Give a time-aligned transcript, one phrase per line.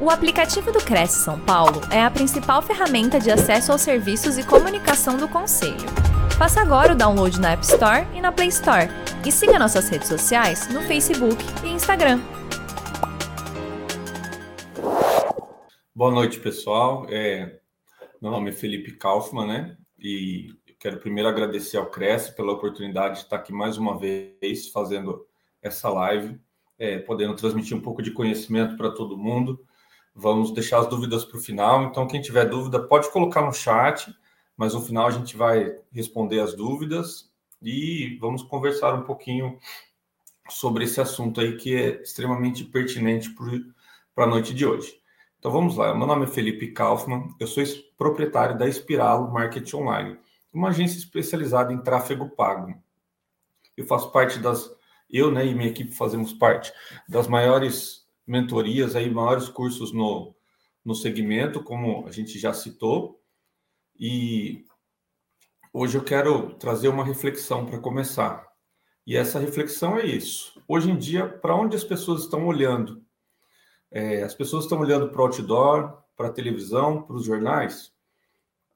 [0.00, 4.46] O aplicativo do Cresce São Paulo é a principal ferramenta de acesso aos serviços e
[4.46, 5.74] comunicação do Conselho.
[6.38, 8.86] Faça agora o download na App Store e na Play Store.
[9.26, 12.20] E siga nossas redes sociais no Facebook e Instagram.
[15.92, 17.04] Boa noite, pessoal.
[17.10, 17.58] É,
[18.22, 19.76] meu nome é Felipe Kaufmann, né?
[19.98, 20.46] E
[20.78, 25.26] quero primeiro agradecer ao Cresce pela oportunidade de estar aqui mais uma vez fazendo
[25.60, 26.40] essa live,
[26.78, 29.66] é, podendo transmitir um pouco de conhecimento para todo mundo.
[30.20, 31.84] Vamos deixar as dúvidas para o final.
[31.84, 34.12] Então, quem tiver dúvida, pode colocar no chat,
[34.56, 37.30] mas no final a gente vai responder as dúvidas
[37.62, 39.60] e vamos conversar um pouquinho
[40.50, 43.32] sobre esse assunto aí que é extremamente pertinente
[44.12, 44.92] para a noite de hoje.
[45.38, 45.94] Então vamos lá.
[45.94, 47.62] Meu nome é Felipe Kaufmann, eu sou
[47.96, 50.18] proprietário da Espiralo Marketing Online,
[50.52, 52.74] uma agência especializada em tráfego pago.
[53.76, 54.68] Eu faço parte das,
[55.08, 56.72] eu né, e minha equipe fazemos parte
[57.08, 57.97] das maiores
[58.28, 60.34] mentorias, aí, maiores cursos no,
[60.84, 63.20] no segmento, como a gente já citou.
[63.98, 64.64] E
[65.72, 68.46] hoje eu quero trazer uma reflexão para começar.
[69.06, 70.62] E essa reflexão é isso.
[70.68, 73.02] Hoje em dia, para onde as pessoas estão olhando?
[73.90, 77.90] É, as pessoas estão olhando para o outdoor, para a televisão, para os jornais?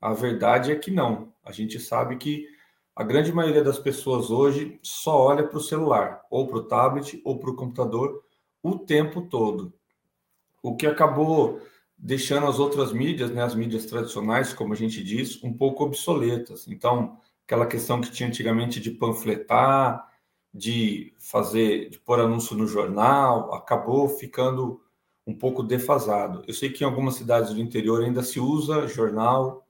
[0.01, 1.35] A verdade é que não.
[1.45, 2.49] A gente sabe que
[2.97, 7.21] a grande maioria das pessoas hoje só olha para o celular, ou para o tablet,
[7.25, 8.25] ou para o computador,
[8.63, 9.73] o tempo todo.
[10.63, 11.61] O que acabou
[11.99, 16.67] deixando as outras mídias, né, as mídias tradicionais, como a gente diz, um pouco obsoletas.
[16.67, 20.11] Então, aquela questão que tinha antigamente de panfletar,
[20.53, 24.81] de fazer, de pôr anúncio no jornal, acabou ficando
[25.27, 26.43] um pouco defasado.
[26.47, 29.67] Eu sei que em algumas cidades do interior ainda se usa jornal,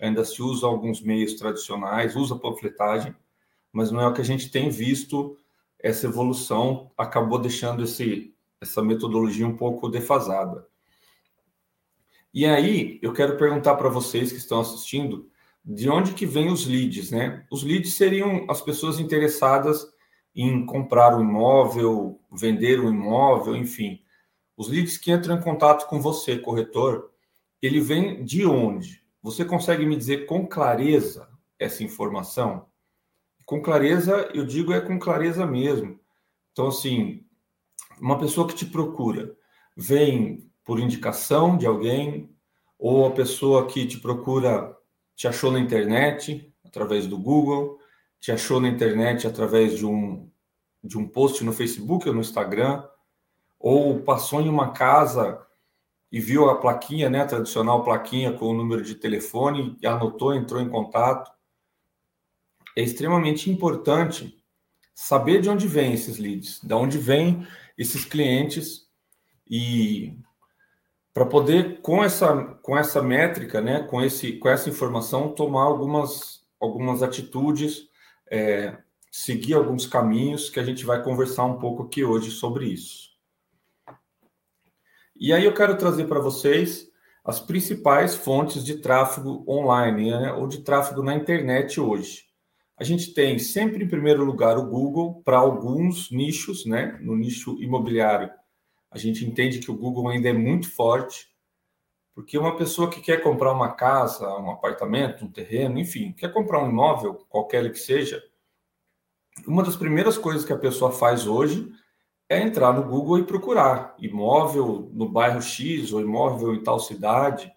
[0.00, 3.14] ainda se usa alguns meios tradicionais, usa panfletagem,
[3.72, 5.38] mas não é o que a gente tem visto.
[5.78, 8.34] Essa evolução acabou deixando esse
[8.66, 10.66] essa metodologia um pouco defasada.
[12.32, 15.30] E aí, eu quero perguntar para vocês que estão assistindo,
[15.64, 17.44] de onde que vêm os leads, né?
[17.50, 19.86] Os leads seriam as pessoas interessadas
[20.34, 24.02] em comprar um imóvel, vender um imóvel, enfim.
[24.56, 27.10] Os leads que entram em contato com você, corretor,
[27.60, 29.02] ele vem de onde?
[29.22, 31.28] Você consegue me dizer com clareza
[31.58, 32.66] essa informação?
[33.44, 35.98] Com clareza, eu digo é com clareza mesmo.
[36.52, 37.25] Então, assim,
[38.00, 39.36] uma pessoa que te procura
[39.76, 42.30] vem por indicação de alguém,
[42.78, 44.76] ou a pessoa que te procura
[45.14, 47.78] te achou na internet, através do Google,
[48.20, 50.30] te achou na internet através de um,
[50.82, 52.84] de um post no Facebook ou no Instagram,
[53.58, 55.40] ou passou em uma casa
[56.12, 60.34] e viu a plaquinha, né, a tradicional plaquinha com o número de telefone, e anotou,
[60.34, 61.30] entrou em contato.
[62.76, 64.36] É extremamente importante
[64.94, 67.46] saber de onde vêm esses leads, de onde vem
[67.76, 68.86] esses clientes
[69.48, 70.18] e
[71.12, 76.44] para poder com essa com essa métrica, né, com esse com essa informação tomar algumas
[76.60, 77.88] algumas atitudes,
[78.30, 78.76] é,
[79.10, 83.10] seguir alguns caminhos que a gente vai conversar um pouco aqui hoje sobre isso.
[85.18, 86.86] E aí eu quero trazer para vocês
[87.24, 92.25] as principais fontes de tráfego online né, ou de tráfego na internet hoje.
[92.78, 96.98] A gente tem sempre em primeiro lugar o Google para alguns nichos, né?
[97.00, 98.30] No nicho imobiliário,
[98.90, 101.28] a gente entende que o Google ainda é muito forte,
[102.14, 106.62] porque uma pessoa que quer comprar uma casa, um apartamento, um terreno, enfim, quer comprar
[106.62, 108.22] um imóvel, qualquer que seja,
[109.46, 111.70] uma das primeiras coisas que a pessoa faz hoje
[112.28, 117.52] é entrar no Google e procurar imóvel no bairro X ou imóvel em tal cidade.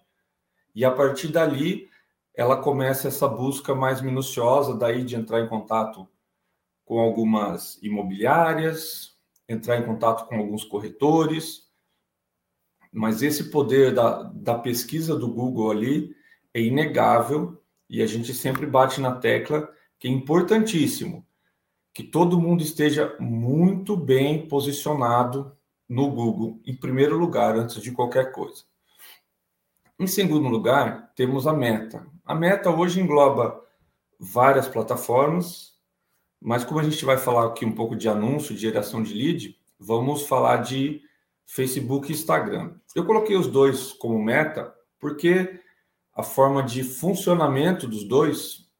[0.74, 1.89] E a partir dali,
[2.40, 6.08] ela começa essa busca mais minuciosa, daí de entrar em contato
[6.86, 9.14] com algumas imobiliárias,
[9.46, 11.70] entrar em contato com alguns corretores,
[12.90, 16.16] mas esse poder da, da pesquisa do Google ali
[16.54, 21.26] é inegável e a gente sempre bate na tecla que é importantíssimo
[21.92, 25.54] que todo mundo esteja muito bem posicionado
[25.86, 28.69] no Google, em primeiro lugar, antes de qualquer coisa.
[30.00, 32.06] Em segundo lugar, temos a Meta.
[32.24, 33.62] A Meta hoje engloba
[34.18, 35.74] várias plataformas,
[36.40, 39.60] mas como a gente vai falar aqui um pouco de anúncio, de geração de lead,
[39.78, 41.02] vamos falar de
[41.44, 42.76] Facebook e Instagram.
[42.96, 45.60] Eu coloquei os dois como meta porque
[46.14, 48.70] a forma de funcionamento dos dois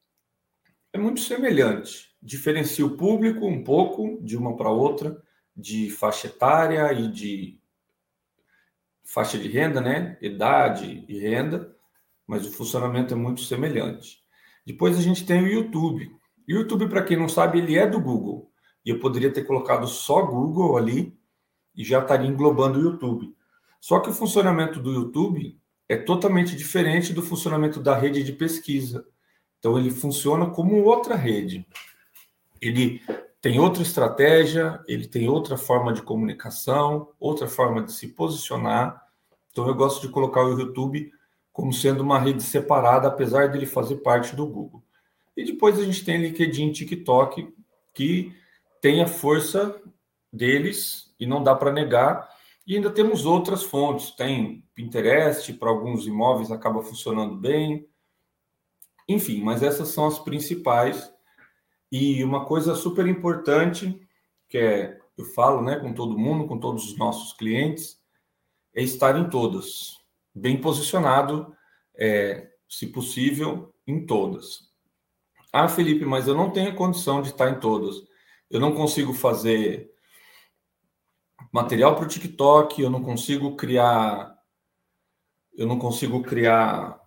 [0.91, 2.15] é muito semelhante.
[2.19, 5.21] Diferencia o público um pouco de uma para outra,
[5.55, 7.60] de faixa etária e de
[9.03, 10.17] faixa de renda, né?
[10.21, 11.75] Idade e renda,
[12.25, 14.21] mas o funcionamento é muito semelhante.
[14.65, 16.11] Depois a gente tem o YouTube.
[16.47, 18.51] O YouTube, para quem não sabe, ele é do Google.
[18.85, 21.17] E eu poderia ter colocado só Google ali
[21.75, 23.35] e já estaria englobando o YouTube.
[23.79, 25.59] Só que o funcionamento do YouTube
[25.89, 29.05] é totalmente diferente do funcionamento da rede de pesquisa.
[29.59, 31.65] Então, ele funciona como outra rede.
[32.59, 33.01] Ele
[33.41, 39.03] tem outra estratégia, ele tem outra forma de comunicação, outra forma de se posicionar.
[39.49, 41.11] Então, eu gosto de colocar o YouTube
[41.51, 44.83] como sendo uma rede separada, apesar dele fazer parte do Google.
[45.35, 47.53] E depois a gente tem LinkedIn, TikTok,
[47.93, 48.33] que
[48.79, 49.81] tem a força
[50.31, 52.29] deles e não dá para negar.
[52.65, 57.87] E ainda temos outras fontes, tem Pinterest, para alguns imóveis acaba funcionando bem.
[59.07, 61.11] Enfim, mas essas são as principais.
[61.91, 63.99] E uma coisa super importante,
[64.47, 67.99] que é, eu falo né, com todo mundo, com todos os nossos clientes,
[68.73, 69.97] é estar em todas,
[70.33, 71.53] bem posicionado,
[71.95, 74.71] é, se possível, em todas.
[75.51, 78.01] Ah, Felipe, mas eu não tenho condição de estar em todas.
[78.49, 79.91] Eu não consigo fazer
[81.51, 84.33] material para o TikTok, eu não consigo criar,
[85.53, 87.01] eu não consigo criar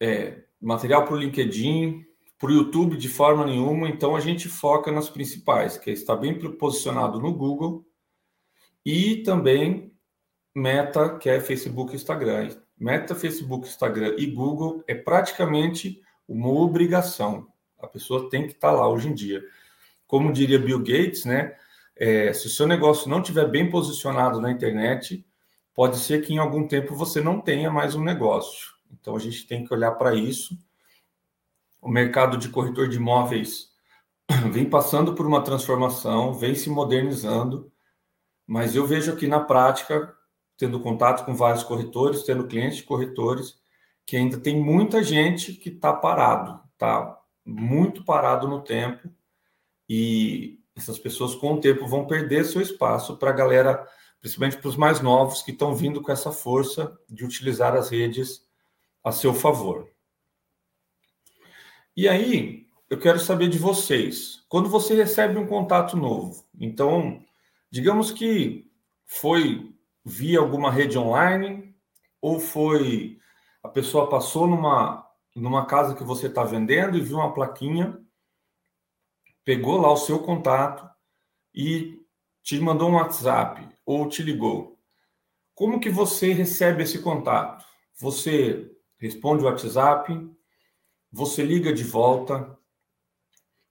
[0.00, 2.04] é, material para o LinkedIn,
[2.44, 3.88] para o YouTube de forma nenhuma.
[3.88, 7.86] Então a gente foca nas principais, que é estar bem posicionado no Google
[8.84, 9.90] e também
[10.54, 12.50] Meta, que é Facebook e Instagram.
[12.78, 17.48] Meta, Facebook, Instagram e Google é praticamente uma obrigação.
[17.80, 19.42] A pessoa tem que estar lá hoje em dia.
[20.06, 21.56] Como diria Bill Gates, né?
[21.96, 25.24] É, se o seu negócio não estiver bem posicionado na internet,
[25.74, 28.74] pode ser que em algum tempo você não tenha mais um negócio.
[28.92, 30.58] Então a gente tem que olhar para isso.
[31.84, 33.68] O mercado de corretor de imóveis
[34.50, 37.70] vem passando por uma transformação, vem se modernizando,
[38.46, 40.16] mas eu vejo aqui na prática,
[40.56, 43.60] tendo contato com vários corretores, tendo clientes de corretores,
[44.06, 49.06] que ainda tem muita gente que está parado, está muito parado no tempo
[49.86, 53.86] e essas pessoas com o tempo vão perder seu espaço para a galera,
[54.22, 58.40] principalmente para os mais novos que estão vindo com essa força de utilizar as redes
[59.04, 59.93] a seu favor.
[61.96, 67.22] E aí, eu quero saber de vocês, quando você recebe um contato novo, então,
[67.70, 68.70] digamos que
[69.06, 69.74] foi
[70.04, 71.74] via alguma rede online
[72.20, 73.18] ou foi
[73.62, 75.02] a pessoa passou numa
[75.34, 77.98] numa casa que você está vendendo e viu uma plaquinha
[79.44, 80.88] pegou lá o seu contato
[81.54, 82.00] e
[82.42, 84.78] te mandou um WhatsApp ou te ligou.
[85.54, 87.64] Como que você recebe esse contato?
[88.00, 90.12] Você responde o WhatsApp,
[91.14, 92.58] você liga de volta.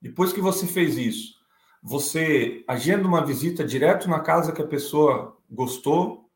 [0.01, 1.35] Depois que você fez isso,
[1.81, 6.29] você agenda uma visita direto na casa que a pessoa gostou.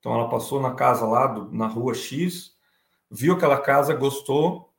[0.00, 2.56] Então ela passou na casa lá do, na rua X,
[3.10, 4.72] viu aquela casa, gostou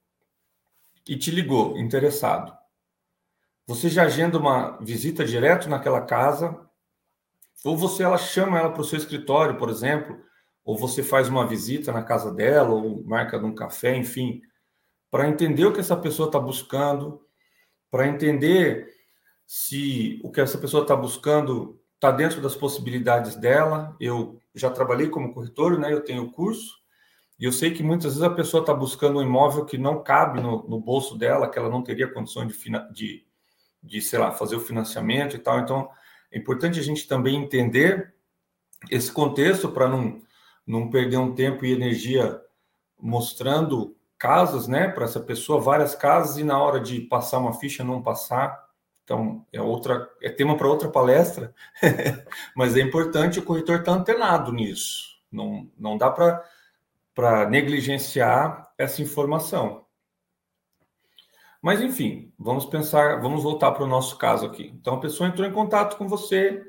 [1.08, 2.52] e te ligou, interessado.
[3.68, 6.68] Você já agenda uma visita direto naquela casa,
[7.64, 10.20] ou você ela chama ela para o seu escritório, por exemplo,
[10.64, 14.42] ou você faz uma visita na casa dela, ou marca num café, enfim,
[15.10, 17.22] para entender o que essa pessoa está buscando,
[17.90, 18.88] para entender
[19.46, 23.96] se o que essa pessoa está buscando está dentro das possibilidades dela.
[24.00, 25.94] Eu já trabalhei como corretor, né?
[25.94, 26.76] Eu tenho curso
[27.40, 30.42] e eu sei que muitas vezes a pessoa está buscando um imóvel que não cabe
[30.42, 32.56] no, no, bolso dela, que ela não teria condição de,
[32.92, 33.26] de
[33.86, 35.60] de, sei lá, fazer o financiamento e tal.
[35.60, 35.90] Então,
[36.32, 38.14] é importante a gente também entender
[38.90, 40.22] esse contexto para não,
[40.66, 42.42] não perder um tempo e energia
[43.00, 47.84] mostrando casas, né, para essa pessoa, várias casas, e na hora de passar uma ficha
[47.84, 48.66] não passar.
[49.04, 51.54] Então, é outra, é tema para outra palestra,
[52.56, 55.16] mas é importante o corretor estar tá antenado nisso.
[55.32, 59.86] Não, não dá para negligenciar essa informação.
[61.62, 64.72] Mas enfim, vamos pensar, vamos voltar para o nosso caso aqui.
[64.80, 66.64] Então a pessoa entrou em contato com você,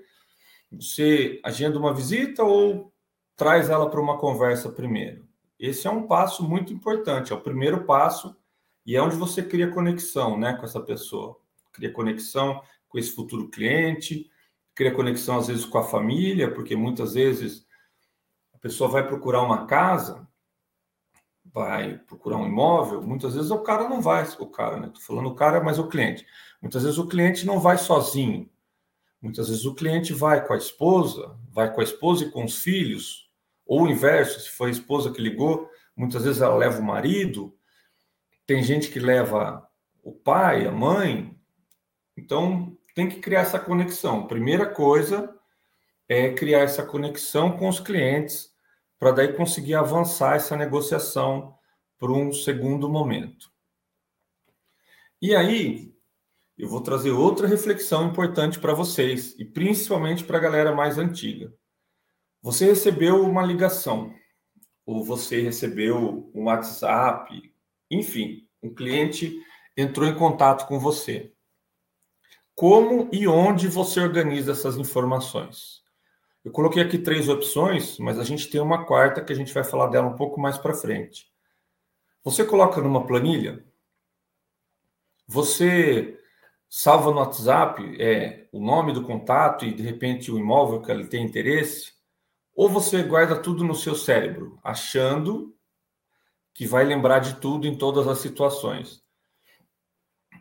[0.73, 2.91] você agenda uma visita ou
[3.37, 5.26] traz ela para uma conversa primeiro.
[5.59, 8.37] Esse é um passo muito importante, é o primeiro passo
[8.85, 11.37] e é onde você cria conexão, né, com essa pessoa.
[11.73, 14.31] Cria conexão com esse futuro cliente,
[14.75, 17.67] cria conexão às vezes com a família, porque muitas vezes
[18.53, 20.27] a pessoa vai procurar uma casa
[21.53, 24.91] vai procurar um imóvel, muitas vezes o cara não vai, o cara, né?
[24.93, 26.27] Tô falando o cara, mas o cliente.
[26.61, 28.51] Muitas vezes o cliente não vai sozinho.
[29.23, 32.63] Muitas vezes o cliente vai com a esposa, vai com a esposa e com os
[32.63, 33.26] filhos,
[33.67, 37.55] ou o inverso, se foi a esposa que ligou, muitas vezes ela leva o marido.
[38.47, 39.69] Tem gente que leva
[40.03, 41.37] o pai, a mãe.
[42.17, 44.27] Então, tem que criar essa conexão.
[44.27, 45.35] Primeira coisa
[46.09, 48.55] é criar essa conexão com os clientes
[48.99, 51.55] para daí conseguir avançar essa negociação
[51.99, 53.51] para um segundo momento.
[55.21, 55.93] E aí,
[56.57, 61.53] eu vou trazer outra reflexão importante para vocês, e principalmente para a galera mais antiga.
[62.47, 64.15] Você recebeu uma ligação,
[64.87, 67.53] ou você recebeu um WhatsApp,
[67.91, 69.37] enfim, um cliente
[69.77, 71.33] entrou em contato com você.
[72.55, 75.83] Como e onde você organiza essas informações?
[76.45, 79.65] Eu coloquei aqui três opções, mas a gente tem uma quarta que a gente vai
[79.65, 81.29] falar dela um pouco mais para frente.
[82.23, 83.67] Você coloca numa planilha,
[85.27, 86.17] você
[86.69, 91.09] salva no WhatsApp é, o nome do contato e de repente o imóvel que ele
[91.09, 91.96] tem interesse,
[92.57, 95.55] ou você guarda tudo no seu cérebro, achando
[96.55, 99.05] que vai lembrar de tudo em todas as situações.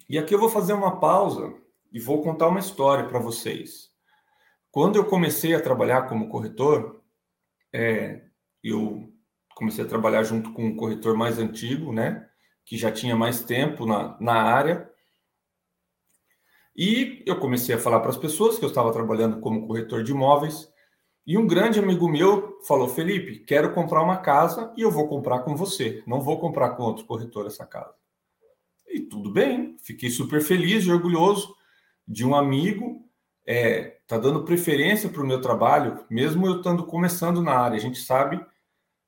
[0.07, 1.53] E aqui eu vou fazer uma pausa
[1.91, 3.91] e vou contar uma história para vocês.
[4.71, 7.03] Quando eu comecei a trabalhar como corretor,
[7.73, 8.23] é,
[8.63, 9.13] eu
[9.53, 12.29] comecei a trabalhar junto com um corretor mais antigo, né?
[12.65, 14.89] Que já tinha mais tempo na, na área.
[16.75, 20.11] E eu comecei a falar para as pessoas que eu estava trabalhando como corretor de
[20.11, 20.73] imóveis
[21.25, 25.39] e um grande amigo meu falou: Felipe, quero comprar uma casa e eu vou comprar
[25.39, 27.93] com você, não vou comprar com outro corretor essa casa.
[28.87, 31.55] E tudo bem, fiquei super feliz e orgulhoso
[32.07, 33.03] de um amigo
[33.45, 37.77] é, tá dando preferência para o meu trabalho, mesmo eu estando começando na área.
[37.77, 38.43] A gente sabe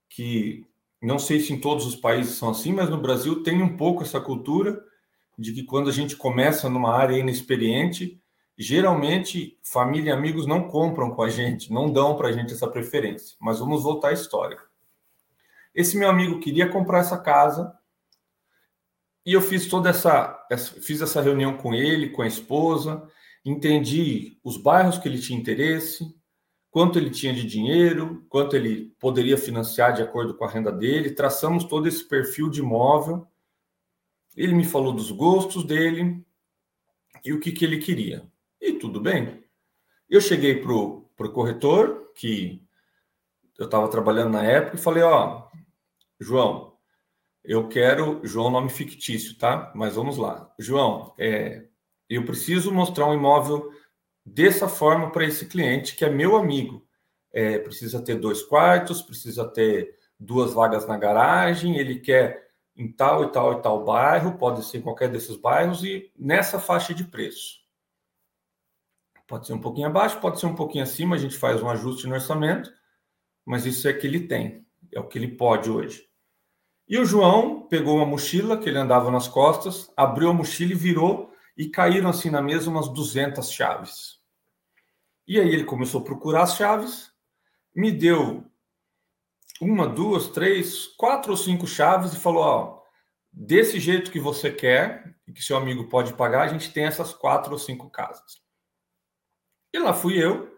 [0.09, 0.65] que,
[1.01, 4.03] não sei se em todos os países são assim, mas no Brasil tem um pouco
[4.03, 4.83] essa cultura
[5.37, 8.19] de que quando a gente começa numa área inexperiente,
[8.57, 12.67] Geralmente, família e amigos não compram com a gente, não dão para a gente essa
[12.67, 13.37] preferência.
[13.39, 14.57] Mas vamos voltar à história.
[15.75, 17.71] Esse meu amigo queria comprar essa casa
[19.23, 20.47] e eu fiz toda essa,
[20.81, 23.07] fiz essa reunião com ele, com a esposa,
[23.45, 26.15] entendi os bairros que ele tinha interesse,
[26.71, 31.11] quanto ele tinha de dinheiro, quanto ele poderia financiar de acordo com a renda dele,
[31.11, 33.27] traçamos todo esse perfil de imóvel.
[34.35, 36.25] Ele me falou dos gostos dele
[37.23, 38.25] e o que, que ele queria.
[38.61, 39.43] E tudo bem.
[40.09, 42.61] Eu cheguei para o corretor, que
[43.57, 45.47] eu estava trabalhando na época, e falei: Ó,
[46.19, 46.77] João,
[47.43, 48.21] eu quero.
[48.23, 49.71] João, nome fictício, tá?
[49.75, 50.53] Mas vamos lá.
[50.59, 51.65] João, é,
[52.09, 53.71] eu preciso mostrar um imóvel
[54.25, 56.85] dessa forma para esse cliente, que é meu amigo.
[57.31, 63.23] É, precisa ter dois quartos, precisa ter duas vagas na garagem, ele quer em tal
[63.23, 67.03] e tal e tal bairro, pode ser em qualquer desses bairros, e nessa faixa de
[67.03, 67.66] preço.
[69.27, 72.07] Pode ser um pouquinho abaixo, pode ser um pouquinho acima, a gente faz um ajuste
[72.07, 72.71] no orçamento,
[73.45, 76.07] mas isso é que ele tem, é o que ele pode hoje.
[76.87, 80.75] E o João pegou uma mochila que ele andava nas costas, abriu a mochila e
[80.75, 84.17] virou, e caíram assim na mesa umas 200 chaves.
[85.27, 87.11] E aí ele começou a procurar as chaves,
[87.75, 88.45] me deu
[89.59, 92.81] uma, duas, três, quatro ou cinco chaves e falou: Ó,
[93.31, 97.13] desse jeito que você quer e que seu amigo pode pagar, a gente tem essas
[97.13, 98.46] quatro ou cinco casas.
[99.77, 100.51] E lá fui eu,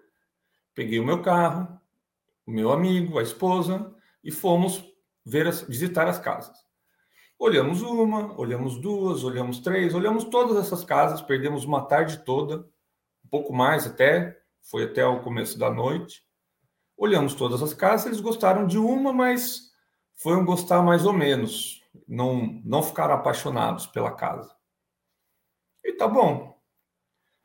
[0.73, 1.77] peguei o meu carro,
[2.45, 4.81] o meu amigo, a esposa, e fomos
[5.25, 6.57] ver as, visitar as casas.
[7.37, 12.59] Olhamos uma, olhamos duas, olhamos três, olhamos todas essas casas, perdemos uma tarde toda,
[13.25, 16.23] um pouco mais até, foi até o começo da noite.
[16.95, 19.69] Olhamos todas as casas, eles gostaram de uma, mas
[20.15, 21.83] foi um gostar mais ou menos.
[22.07, 24.55] Não, não ficaram apaixonados pela casa.
[25.83, 26.57] E tá bom.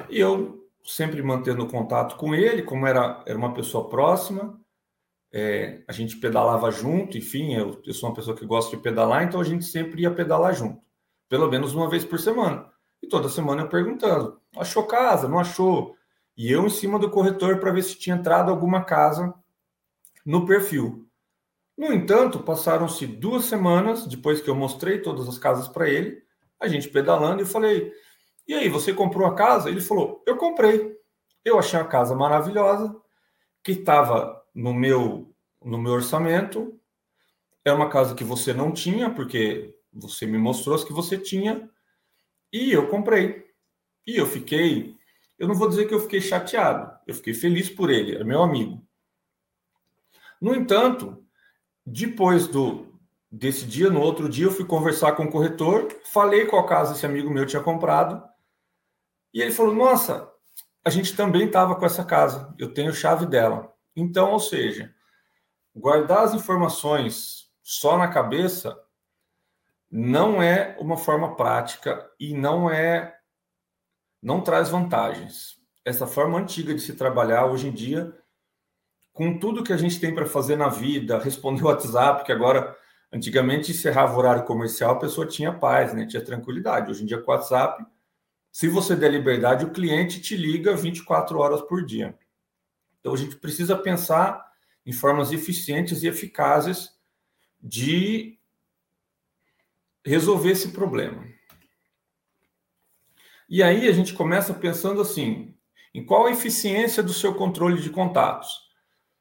[0.09, 4.61] E eu sempre mantendo contato com ele, como era, era uma pessoa próxima,
[5.33, 9.25] é, a gente pedalava junto, enfim, eu, eu, sou uma pessoa que gosta de pedalar,
[9.25, 10.81] então a gente sempre ia pedalar junto,
[11.29, 12.71] pelo menos uma vez por semana.
[13.03, 15.27] E toda semana eu perguntando: achou casa?
[15.27, 15.97] Não achou?
[16.37, 19.35] E eu em cima do corretor para ver se tinha entrado alguma casa
[20.25, 21.09] no perfil.
[21.77, 26.23] No entanto, passaram-se duas semanas depois que eu mostrei todas as casas para ele,
[26.61, 27.93] a gente pedalando, e falei:
[28.47, 29.71] e aí, você comprou a casa?
[29.71, 30.95] Ele falou: Eu comprei.
[31.45, 32.95] Eu achei a casa maravilhosa,
[33.63, 36.79] que estava no meu, no meu orçamento.
[37.65, 41.71] É uma casa que você não tinha, porque você me mostrou as que você tinha.
[42.53, 43.47] E eu comprei.
[44.07, 44.95] E eu fiquei.
[45.39, 46.95] Eu não vou dizer que eu fiquei chateado.
[47.07, 48.87] Eu fiquei feliz por ele, era meu amigo.
[50.41, 51.25] No entanto,
[51.87, 52.87] depois do,
[53.31, 57.07] desse dia, no outro dia, eu fui conversar com o corretor, falei qual casa esse
[57.07, 58.23] amigo meu tinha comprado
[59.35, 60.31] e ele falou: Nossa,
[60.85, 63.75] a gente também estava com essa casa, eu tenho chave dela.
[63.97, 64.95] Então, ou seja,
[65.75, 68.79] guardar as informações só na cabeça
[69.91, 73.15] não é uma forma prática e não é
[74.23, 75.57] não traz vantagens.
[75.85, 78.17] Essa forma antiga de se trabalhar hoje em dia,
[79.13, 82.75] com tudo que a gente tem para fazer na vida, responder o WhatsApp, que agora
[83.13, 86.07] antigamente encerrava o horário comercial, a pessoa tinha paz, né?
[86.07, 86.91] tinha tranquilidade.
[86.91, 87.85] Hoje em dia com o WhatsApp,
[88.55, 92.17] se você der liberdade, o cliente te liga 24 horas por dia.
[93.01, 94.49] Então a gente precisa pensar
[94.87, 96.97] em formas eficientes e eficazes
[97.61, 98.39] de
[100.05, 101.27] resolver esse problema.
[103.49, 105.53] E aí a gente começa pensando assim:
[105.93, 108.71] em qual a eficiência do seu controle de contatos?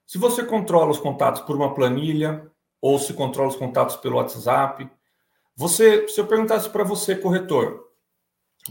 [0.06, 4.88] Se você controla os contatos por uma planilha, ou se controla os contatos pelo WhatsApp,
[5.56, 7.83] você, se eu perguntasse para você, corretor,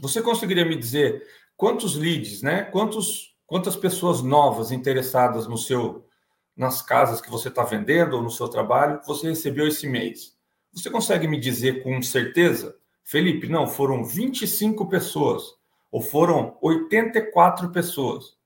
[0.00, 2.62] você conseguiria me dizer quantos leads, né?
[2.62, 6.06] Quantos, quantas pessoas novas interessadas no seu
[6.54, 10.36] nas casas que você está vendendo ou no seu trabalho, você recebeu esse mês.
[10.72, 15.54] Você consegue me dizer com certeza, Felipe, não, foram 25 pessoas
[15.90, 18.36] ou foram 84 pessoas?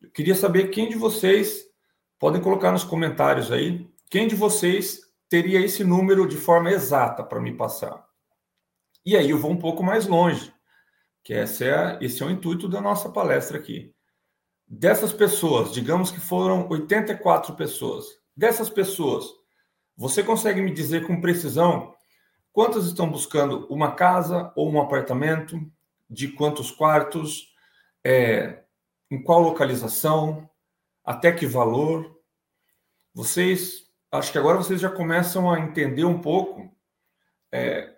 [0.00, 1.64] Eu queria saber quem de vocês,
[2.18, 7.40] podem colocar nos comentários aí, quem de vocês teria esse número de forma exata para
[7.40, 8.05] me passar.
[9.06, 10.52] E aí eu vou um pouco mais longe,
[11.22, 13.94] que esse é, esse é o intuito da nossa palestra aqui.
[14.66, 18.04] Dessas pessoas, digamos que foram 84 pessoas.
[18.36, 19.24] Dessas pessoas,
[19.96, 21.94] você consegue me dizer com precisão
[22.52, 25.56] quantas estão buscando uma casa ou um apartamento?
[26.10, 27.54] De quantos quartos?
[28.04, 28.64] É,
[29.08, 30.50] em qual localização?
[31.04, 32.20] Até que valor?
[33.14, 36.68] Vocês, acho que agora vocês já começam a entender um pouco
[37.52, 37.95] é,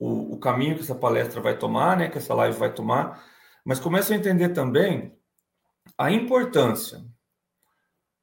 [0.00, 2.08] o, o caminho que essa palestra vai tomar, né?
[2.08, 3.22] Que essa live vai tomar,
[3.62, 5.14] mas começam a entender também
[5.96, 7.04] a importância,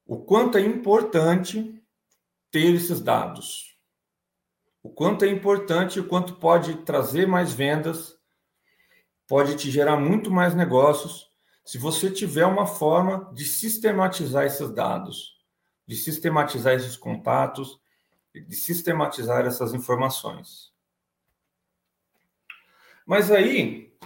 [0.06, 1.80] o quanto é importante
[2.50, 3.78] ter esses dados,
[4.82, 8.18] o quanto é importante, o quanto pode trazer mais vendas,
[9.28, 11.28] pode te gerar muito mais negócios,
[11.64, 15.36] se você tiver uma forma de sistematizar esses dados,
[15.86, 17.80] de sistematizar esses contatos,
[18.34, 20.72] de sistematizar essas informações.
[23.08, 23.98] Mas aí,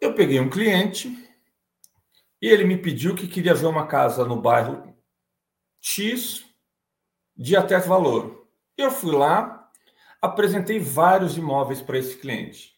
[0.00, 1.16] eu peguei um cliente
[2.42, 4.92] e ele me pediu que queria ver uma casa no bairro
[5.80, 6.44] X
[7.36, 8.48] de até valor.
[8.76, 9.70] Eu fui lá,
[10.20, 12.74] apresentei vários imóveis para esse cliente.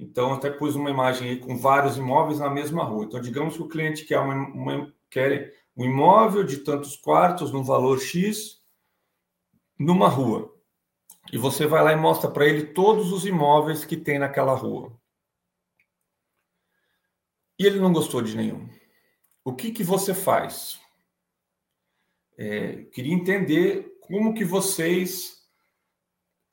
[0.00, 3.04] Então, até pus uma imagem aí com vários imóveis na mesma rua.
[3.04, 7.62] Então, digamos que o cliente quer, uma, uma, quer um imóvel de tantos quartos, no
[7.62, 8.62] valor X,
[9.78, 10.57] numa rua.
[11.32, 14.98] E você vai lá e mostra para ele todos os imóveis que tem naquela rua.
[17.58, 18.68] E ele não gostou de nenhum.
[19.44, 20.80] O que, que você faz?
[22.36, 25.38] É, queria entender como que vocês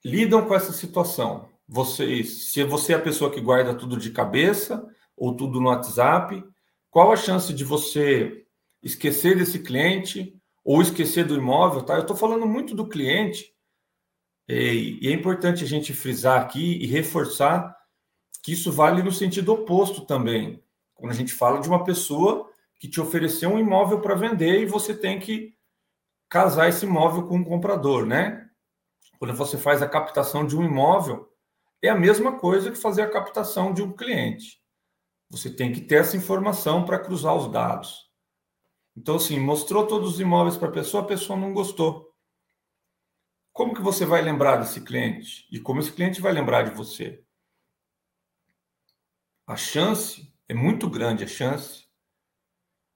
[0.03, 1.49] lidam com essa situação.
[1.67, 4.85] Vocês, se você é a pessoa que guarda tudo de cabeça
[5.15, 6.43] ou tudo no WhatsApp,
[6.89, 8.45] qual a chance de você
[8.81, 11.83] esquecer desse cliente ou esquecer do imóvel?
[11.83, 11.95] Tá?
[11.95, 13.54] Eu estou falando muito do cliente
[14.47, 17.75] e, e é importante a gente frisar aqui e reforçar
[18.43, 20.63] que isso vale no sentido oposto também.
[20.93, 24.65] Quando a gente fala de uma pessoa que te ofereceu um imóvel para vender e
[24.65, 25.53] você tem que
[26.29, 28.49] casar esse imóvel com um comprador, né?
[29.17, 31.27] Quando você faz a captação de um imóvel,
[31.81, 34.59] é a mesma coisa que fazer a captação de um cliente.
[35.29, 38.05] Você tem que ter essa informação para cruzar os dados.
[38.95, 42.04] Então, assim, mostrou todos os imóveis para a pessoa, a pessoa não gostou.
[43.55, 45.47] Como que você vai lembrar desse cliente?
[45.49, 47.23] E como esse cliente vai lembrar de você?
[49.47, 51.85] A chance é muito grande, a chance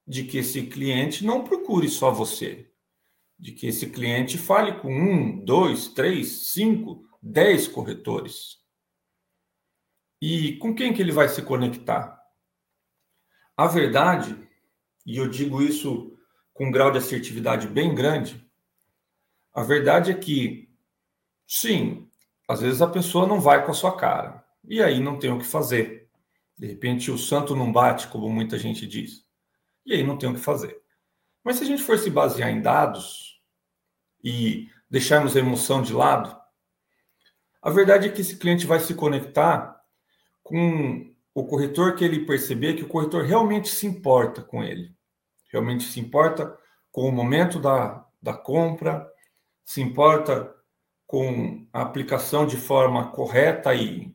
[0.05, 2.69] de que esse cliente não procure só você,
[3.39, 8.57] de que esse cliente fale com um, dois, três, cinco, dez corretores.
[10.21, 12.21] E com quem que ele vai se conectar?
[13.55, 14.35] A verdade,
[15.05, 16.19] e eu digo isso
[16.51, 18.48] com um grau de assertividade bem grande,
[19.53, 20.69] a verdade é que,
[21.47, 22.09] sim,
[22.47, 25.39] às vezes a pessoa não vai com a sua cara, e aí não tem o
[25.39, 26.09] que fazer.
[26.57, 29.29] De repente o santo não bate, como muita gente diz
[29.89, 30.79] e aí não tem o que fazer.
[31.43, 33.41] Mas se a gente for se basear em dados
[34.23, 36.37] e deixarmos a emoção de lado,
[37.61, 39.81] a verdade é que esse cliente vai se conectar
[40.43, 44.95] com o corretor que ele perceber que o corretor realmente se importa com ele,
[45.51, 46.55] realmente se importa
[46.91, 49.07] com o momento da, da compra,
[49.69, 50.51] se importa
[51.05, 54.11] com a aplicação de forma correta e,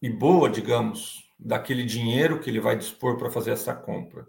[0.00, 4.28] e boa, digamos, daquele dinheiro que ele vai dispor para fazer essa compra.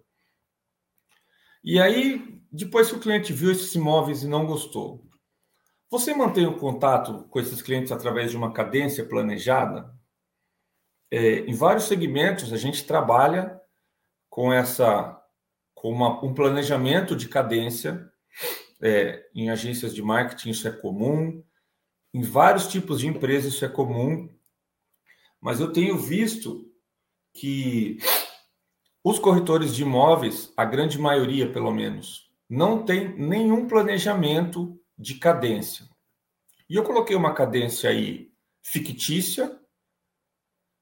[1.63, 5.07] E aí, depois que o cliente viu esses imóveis e não gostou,
[5.87, 9.95] você mantém o contato com esses clientes através de uma cadência planejada?
[11.11, 13.61] É, em vários segmentos, a gente trabalha
[14.31, 15.21] com essa
[15.75, 18.11] com uma, um planejamento de cadência.
[18.85, 21.41] É, em agências de marketing, isso é comum.
[22.13, 24.29] Em vários tipos de empresas, isso é comum.
[25.39, 26.69] Mas eu tenho visto
[27.33, 27.97] que
[29.03, 35.87] os corretores de imóveis, a grande maioria pelo menos, não tem nenhum planejamento de cadência.
[36.69, 39.59] E eu coloquei uma cadência aí fictícia,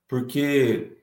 [0.07, 0.97] porque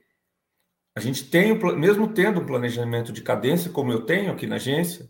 [0.95, 5.09] a gente tem, mesmo tendo um planejamento de cadência, como eu tenho aqui na agência,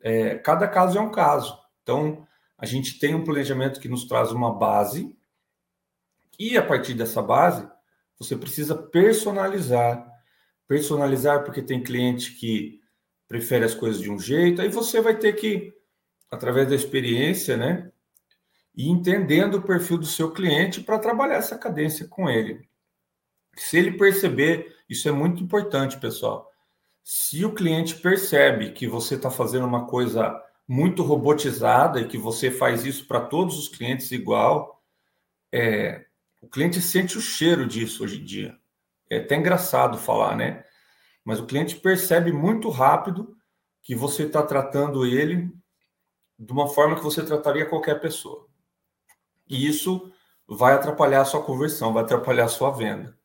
[0.00, 1.58] é, cada caso é um caso.
[1.82, 5.16] Então, a gente tem um planejamento que nos traz uma base,
[6.38, 7.68] e a partir dessa base,
[8.18, 10.06] você precisa personalizar.
[10.66, 12.80] Personalizar porque tem cliente que
[13.26, 15.72] prefere as coisas de um jeito, aí você vai ter que,
[16.30, 17.90] através da experiência, né,
[18.74, 22.68] e entendendo o perfil do seu cliente para trabalhar essa cadência com ele.
[23.56, 26.49] Se ele perceber, isso é muito importante, pessoal.
[27.02, 32.50] Se o cliente percebe que você está fazendo uma coisa muito robotizada e que você
[32.50, 34.80] faz isso para todos os clientes igual,
[35.52, 36.06] é,
[36.40, 38.58] o cliente sente o cheiro disso hoje em dia.
[39.10, 40.64] É até engraçado falar, né?
[41.24, 43.36] Mas o cliente percebe muito rápido
[43.82, 45.50] que você está tratando ele
[46.38, 48.46] de uma forma que você trataria qualquer pessoa.
[49.48, 50.12] E isso
[50.48, 53.18] vai atrapalhar a sua conversão, vai atrapalhar a sua venda.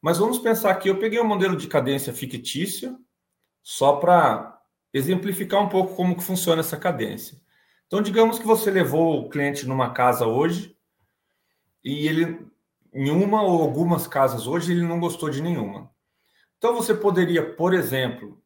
[0.00, 2.96] Mas vamos pensar aqui, eu peguei um modelo de cadência fictícia,
[3.62, 4.60] só para
[4.92, 7.40] exemplificar um pouco como que funciona essa cadência.
[7.86, 10.76] Então, digamos que você levou o cliente numa casa hoje
[11.84, 12.46] e ele,
[12.92, 15.90] em uma ou algumas casas hoje, ele não gostou de nenhuma.
[16.58, 18.42] Então, você poderia, por exemplo,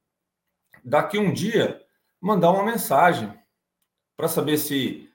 [0.84, 1.80] daqui um dia,
[2.20, 3.32] mandar uma mensagem
[4.16, 5.08] para saber se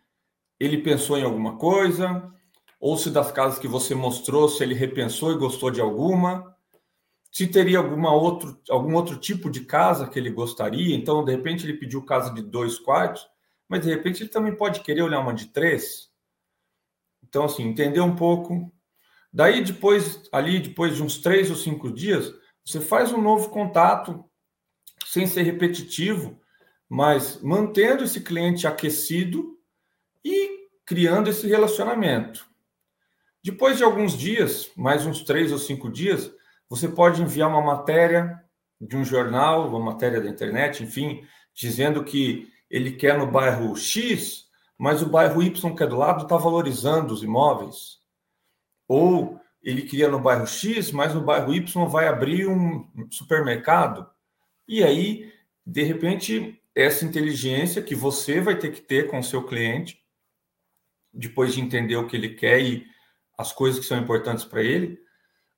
[0.60, 2.32] ele pensou em alguma coisa,
[2.80, 6.56] ou se das casas que você mostrou, se ele repensou e gostou de alguma,
[7.32, 10.96] se teria alguma outro, algum outro tipo de casa que ele gostaria.
[10.96, 13.26] Então, de repente, ele pediu casa de dois quartos,
[13.70, 16.12] mas de repente ele também pode querer olhar uma de três.
[17.24, 18.70] Então, assim, entender um pouco.
[19.32, 22.34] Daí, depois, ali, depois de uns três ou cinco dias,
[22.66, 24.26] você faz um novo contato,
[25.06, 26.38] sem ser repetitivo,
[26.90, 29.58] mas mantendo esse cliente aquecido
[30.24, 32.46] e criando esse relacionamento.
[33.42, 36.32] Depois de alguns dias, mais uns três ou cinco dias,
[36.72, 38.42] você pode enviar uma matéria
[38.80, 41.22] de um jornal, uma matéria da internet, enfim,
[41.54, 44.46] dizendo que ele quer no bairro X,
[44.78, 47.98] mas o bairro Y que é do lado está valorizando os imóveis.
[48.88, 54.10] Ou ele queria no bairro X, mas no bairro Y vai abrir um supermercado.
[54.66, 55.30] E aí,
[55.66, 60.02] de repente, essa inteligência que você vai ter que ter com o seu cliente
[61.14, 62.88] depois de entender o que ele quer e
[63.38, 64.98] as coisas que são importantes para ele,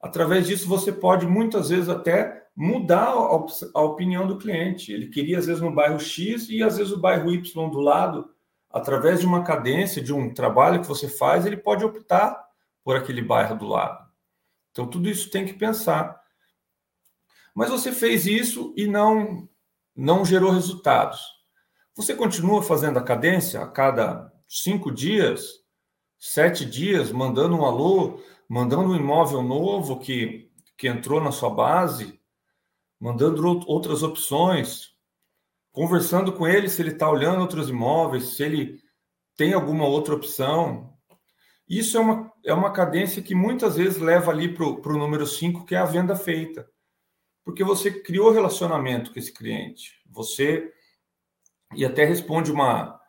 [0.04, 4.92] através disso você pode muitas vezes até mudar a, opinião do cliente.
[4.92, 8.30] Ele queria às vezes no bairro X e às vezes o bairro Y do lado,
[8.70, 12.38] através de uma cadência, de um trabalho que você faz, ele pode optar
[12.84, 14.06] por aquele bairro do lado.
[14.72, 16.22] Então tudo isso tem que pensar.
[17.56, 19.48] Mas você fez isso e não
[19.96, 21.22] não gerou resultados.
[21.96, 25.64] Você continua fazendo a cadência a cada cinco dias,
[26.20, 28.20] sete dias, mandando um alô,
[28.54, 32.22] mandando um imóvel novo que, que entrou na sua base,
[33.00, 34.94] mandando outras opções,
[35.72, 38.80] conversando com ele se ele está olhando outros imóveis, se ele
[39.36, 40.96] tem alguma outra opção.
[41.68, 45.66] Isso é uma, é uma cadência que muitas vezes leva ali para o número 5,
[45.66, 46.70] que é a venda feita.
[47.44, 50.00] Porque você criou relacionamento com esse cliente.
[50.12, 50.72] Você.
[51.76, 53.02] E até responde uma,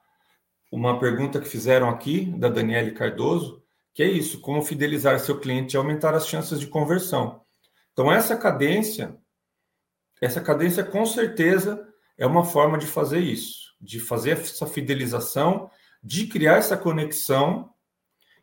[0.72, 3.62] uma pergunta que fizeram aqui, da Daniele Cardoso,
[3.94, 7.42] que é isso: como fidelizar seu cliente e aumentar as chances de conversão.
[7.92, 9.16] Então, essa cadência,
[10.20, 15.70] essa cadência com certeza é uma forma de fazer isso, de fazer essa fidelização,
[16.02, 17.72] de criar essa conexão,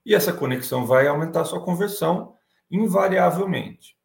[0.06, 2.36] e essa conexão vai aumentar sua conversão
[2.70, 3.96] invariavelmente.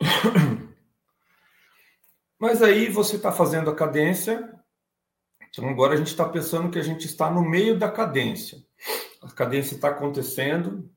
[2.38, 4.54] Mas aí você está fazendo a cadência,
[5.48, 8.64] então agora a gente está pensando que a gente está no meio da cadência.
[9.22, 10.90] A cadência está acontecendo,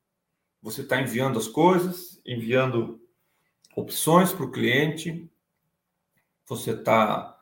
[0.61, 3.01] você está enviando as coisas, enviando
[3.75, 5.29] opções para o cliente,
[6.47, 7.41] você está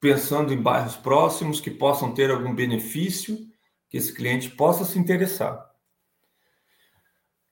[0.00, 3.36] pensando em bairros próximos que possam ter algum benefício,
[3.88, 5.68] que esse cliente possa se interessar.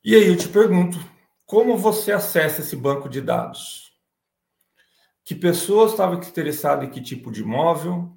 [0.05, 0.99] E aí eu te pergunto,
[1.45, 3.93] como você acessa esse banco de dados?
[5.25, 8.17] Que pessoas estavam interessadas em que tipo de imóvel?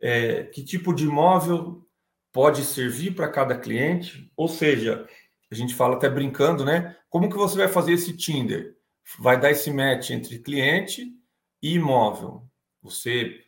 [0.00, 1.86] É, que tipo de imóvel
[2.32, 5.06] pode servir para cada cliente, ou seja,
[5.50, 6.96] a gente fala até brincando, né?
[7.08, 8.76] Como que você vai fazer esse Tinder?
[9.18, 11.12] Vai dar esse match entre cliente
[11.60, 12.44] e imóvel.
[12.82, 13.44] Você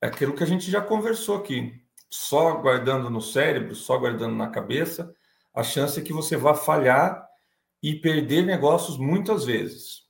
[0.00, 1.82] é aquilo que a gente já conversou aqui.
[2.08, 5.12] Só guardando no cérebro, só guardando na cabeça,
[5.52, 7.28] a chance é que você vá falhar
[7.82, 10.04] e perder negócios muitas vezes.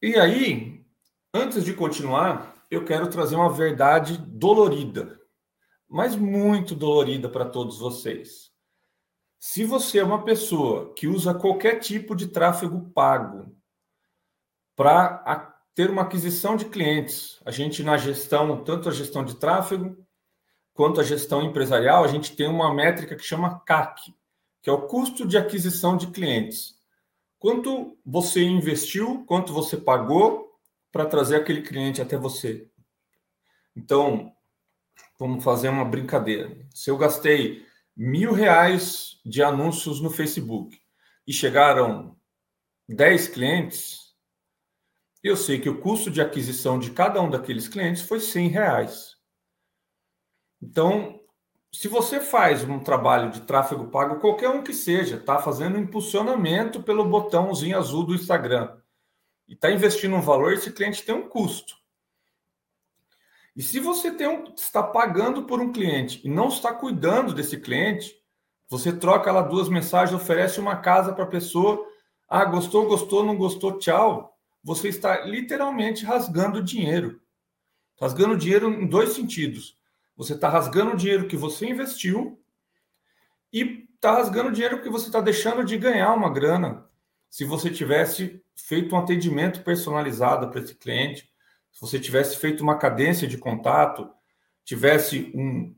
[0.00, 0.84] E aí,
[1.32, 5.18] antes de continuar, eu quero trazer uma verdade dolorida,
[5.88, 8.50] mas muito dolorida para todos vocês.
[9.38, 13.56] Se você é uma pessoa que usa qualquer tipo de tráfego pago
[14.76, 19.96] para ter uma aquisição de clientes, a gente na gestão, tanto a gestão de tráfego
[20.74, 24.14] quanto a gestão empresarial, a gente tem uma métrica que chama CAC,
[24.60, 26.74] que é o custo de aquisição de clientes.
[27.38, 30.47] Quanto você investiu, quanto você pagou
[30.90, 32.68] para trazer aquele cliente até você.
[33.76, 34.32] Então,
[35.18, 36.56] vamos fazer uma brincadeira.
[36.74, 40.80] Se eu gastei mil reais de anúncios no Facebook
[41.26, 42.16] e chegaram
[42.88, 44.14] 10 clientes,
[45.22, 49.16] eu sei que o custo de aquisição de cada um daqueles clientes foi 100 reais.
[50.62, 51.20] Então,
[51.72, 56.82] se você faz um trabalho de tráfego pago, qualquer um que seja, está fazendo impulsionamento
[56.82, 58.77] pelo botãozinho azul do Instagram
[59.48, 61.74] e está investindo um valor, esse cliente tem um custo.
[63.56, 68.14] E se você um, está pagando por um cliente e não está cuidando desse cliente,
[68.68, 71.84] você troca lá duas mensagens, oferece uma casa para a pessoa,
[72.28, 74.36] ah, gostou, gostou, não gostou, tchau.
[74.62, 77.20] Você está literalmente rasgando dinheiro.
[78.00, 79.78] Rasgando dinheiro em dois sentidos
[80.18, 82.42] você está rasgando o dinheiro que você investiu
[83.52, 86.87] e está rasgando dinheiro que você está deixando de ganhar uma grana.
[87.30, 91.30] Se você tivesse feito um atendimento personalizado para esse cliente,
[91.72, 94.10] se você tivesse feito uma cadência de contato,
[94.64, 95.74] tivesse um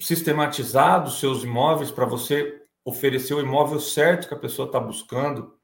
[0.00, 5.58] sistematizado seus imóveis para você oferecer o imóvel certo que a pessoa está buscando.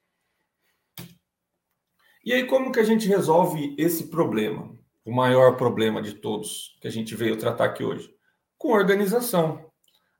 [2.24, 4.76] E aí, como que a gente resolve esse problema?
[5.08, 8.14] o maior problema de todos que a gente veio tratar aqui hoje?
[8.58, 9.70] Com organização.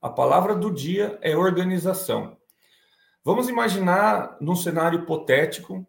[0.00, 2.37] A palavra do dia é organização.
[3.28, 5.86] Vamos imaginar num cenário hipotético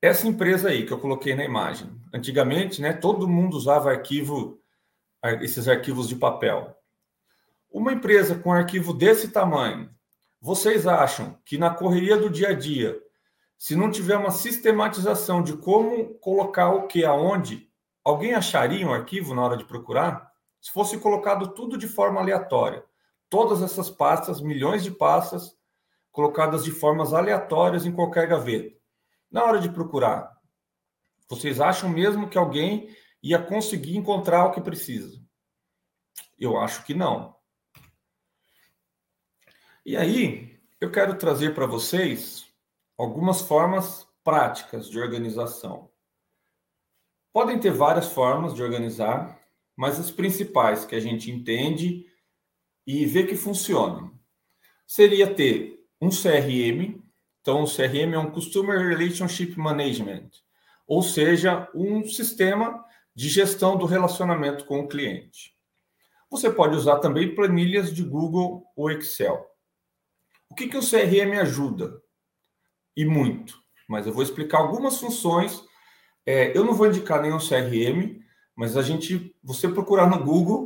[0.00, 1.90] essa empresa aí que eu coloquei na imagem.
[2.12, 4.60] Antigamente, né, todo mundo usava arquivo,
[5.40, 6.72] esses arquivos de papel.
[7.68, 9.90] Uma empresa com arquivo desse tamanho,
[10.40, 13.02] vocês acham que na correria do dia a dia,
[13.58, 17.68] se não tiver uma sistematização de como colocar o que aonde,
[18.04, 20.30] Alguém acharia um arquivo na hora de procurar?
[20.60, 22.84] Se fosse colocado tudo de forma aleatória,
[23.28, 25.53] todas essas pastas, milhões de pastas,
[26.14, 28.72] colocadas de formas aleatórias em qualquer gaveta.
[29.28, 30.32] Na hora de procurar,
[31.28, 35.20] vocês acham mesmo que alguém ia conseguir encontrar o que precisa?
[36.38, 37.34] Eu acho que não.
[39.84, 42.46] E aí, eu quero trazer para vocês
[42.96, 45.90] algumas formas práticas de organização.
[47.32, 49.36] Podem ter várias formas de organizar,
[49.74, 52.06] mas as principais que a gente entende
[52.86, 54.16] e vê que funcionam
[54.86, 57.00] seria ter um CRM.
[57.40, 60.30] Então, o CRM é um Customer Relationship Management,
[60.86, 65.54] ou seja, um sistema de gestão do relacionamento com o cliente.
[66.30, 69.46] Você pode usar também planilhas de Google ou Excel.
[70.48, 72.00] O que, que o CRM ajuda?
[72.96, 75.64] E muito, mas eu vou explicar algumas funções
[76.26, 78.20] é, eu não vou indicar nenhum CRM,
[78.56, 80.63] mas a gente, você procurar no Google,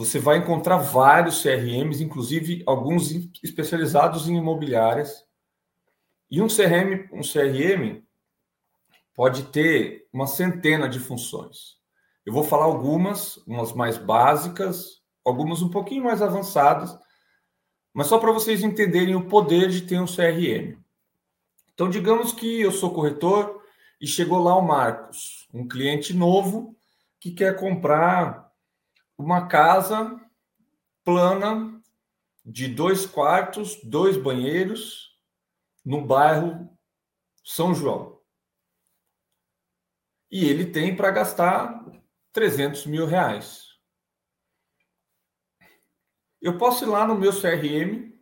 [0.00, 3.10] você vai encontrar vários CRMs, inclusive alguns
[3.42, 5.26] especializados em imobiliárias.
[6.30, 8.02] E um CRM, um CRM
[9.14, 11.76] pode ter uma centena de funções.
[12.24, 16.98] Eu vou falar algumas, umas mais básicas, algumas um pouquinho mais avançadas,
[17.92, 20.78] mas só para vocês entenderem o poder de ter um CRM.
[21.74, 23.60] Então, digamos que eu sou corretor,
[24.00, 26.74] e chegou lá o Marcos, um cliente novo
[27.20, 28.49] que quer comprar
[29.20, 30.18] uma casa
[31.04, 31.82] plana
[32.44, 35.18] de dois quartos, dois banheiros,
[35.84, 36.68] no bairro
[37.44, 38.20] São João.
[40.30, 41.84] E ele tem para gastar
[42.32, 43.66] 300 mil reais.
[46.40, 48.12] Eu posso ir lá no meu CRM,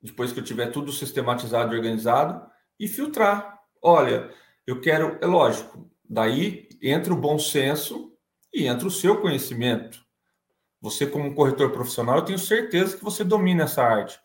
[0.00, 4.30] depois que eu tiver tudo sistematizado e organizado, e filtrar Olha,
[4.66, 8.09] eu quero, é lógico, daí entra o bom senso
[8.52, 10.04] e entra o seu conhecimento.
[10.80, 14.18] Você, como corretor profissional, eu tenho certeza que você domina essa arte.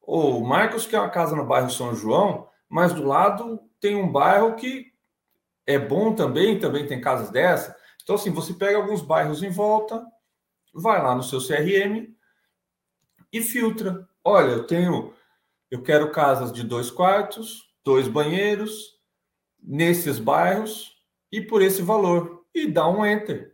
[0.00, 4.56] O Marcos quer uma casa no bairro São João, mas do lado tem um bairro
[4.56, 4.92] que
[5.66, 7.76] é bom também, também tem casas dessa.
[8.02, 10.04] Então, assim, você pega alguns bairros em volta,
[10.74, 12.12] vai lá no seu CRM
[13.32, 14.08] e filtra.
[14.24, 15.14] Olha, eu tenho,
[15.70, 19.00] eu quero casas de dois quartos, dois banheiros
[19.62, 20.96] nesses bairros
[21.30, 23.51] e por esse valor e dá um enter.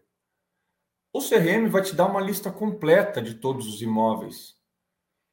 [1.12, 4.56] O CRM vai te dar uma lista completa de todos os imóveis.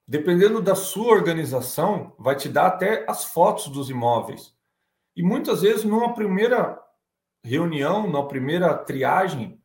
[0.07, 4.55] Dependendo da sua organização, vai te dar até as fotos dos imóveis.
[5.15, 6.79] E muitas vezes, numa primeira
[7.43, 9.61] reunião, na primeira triagem,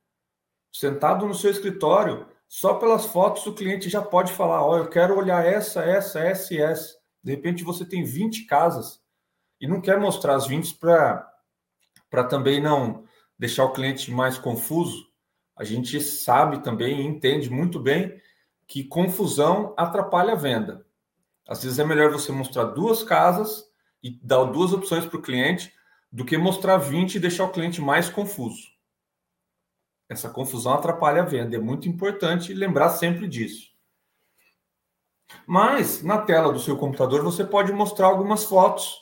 [0.73, 4.89] sentado no seu escritório, só pelas fotos o cliente já pode falar: Ó, oh, eu
[4.89, 6.97] quero olhar essa, essa, essa e essa.
[7.23, 9.01] De repente você tem 20 casas
[9.61, 13.05] e não quer mostrar as 20 para também não
[13.39, 15.10] deixar o cliente mais confuso.
[15.61, 18.19] A gente sabe também e entende muito bem
[18.67, 20.87] que confusão atrapalha a venda.
[21.47, 23.71] Às vezes é melhor você mostrar duas casas
[24.03, 25.71] e dar duas opções para o cliente
[26.11, 28.69] do que mostrar 20 e deixar o cliente mais confuso.
[30.09, 31.55] Essa confusão atrapalha a venda.
[31.57, 33.69] É muito importante lembrar sempre disso.
[35.47, 38.97] Mas na tela do seu computador você pode mostrar algumas fotos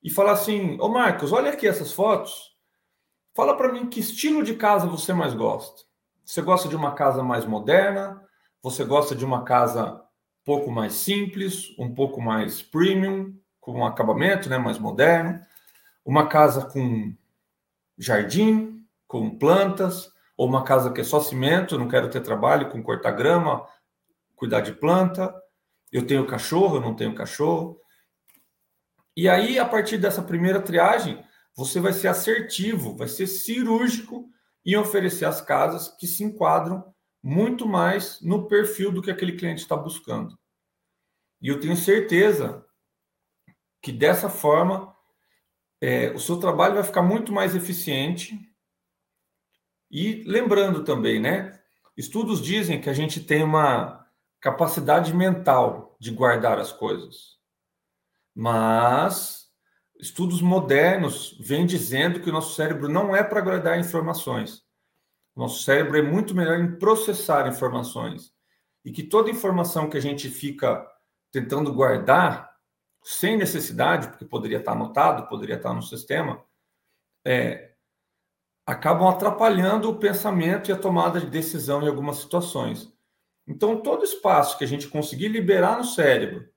[0.00, 2.51] e falar assim: Ô Marcos, olha aqui essas fotos.
[3.34, 5.84] Fala para mim que estilo de casa você mais gosta.
[6.24, 8.22] Você gosta de uma casa mais moderna?
[8.62, 13.86] Você gosta de uma casa um pouco mais simples, um pouco mais premium, com um
[13.86, 15.40] acabamento né, mais moderno?
[16.04, 17.14] Uma casa com
[17.96, 22.82] jardim, com plantas, ou uma casa que é só cimento, não quero ter trabalho com
[22.82, 23.66] cortar grama,
[24.36, 25.34] cuidar de planta.
[25.90, 27.80] Eu tenho cachorro, eu não tenho cachorro.
[29.16, 31.22] E aí, a partir dessa primeira triagem,
[31.54, 34.28] você vai ser assertivo, vai ser cirúrgico
[34.64, 39.62] em oferecer as casas que se enquadram muito mais no perfil do que aquele cliente
[39.62, 40.38] está buscando.
[41.40, 42.64] E eu tenho certeza
[43.80, 44.94] que dessa forma
[45.80, 48.38] é, o seu trabalho vai ficar muito mais eficiente.
[49.90, 51.60] E lembrando também, né?
[51.96, 54.06] Estudos dizem que a gente tem uma
[54.40, 57.38] capacidade mental de guardar as coisas.
[58.34, 59.41] Mas
[60.02, 64.64] estudos modernos vêm dizendo que o nosso cérebro não é para guardar informações.
[65.34, 68.34] Nosso cérebro é muito melhor em processar informações.
[68.84, 70.84] E que toda informação que a gente fica
[71.30, 72.52] tentando guardar,
[73.04, 76.44] sem necessidade, porque poderia estar anotado, poderia estar no sistema,
[77.24, 77.72] é,
[78.66, 82.92] acabam atrapalhando o pensamento e a tomada de decisão em algumas situações.
[83.46, 86.48] Então, todo espaço que a gente conseguir liberar no cérebro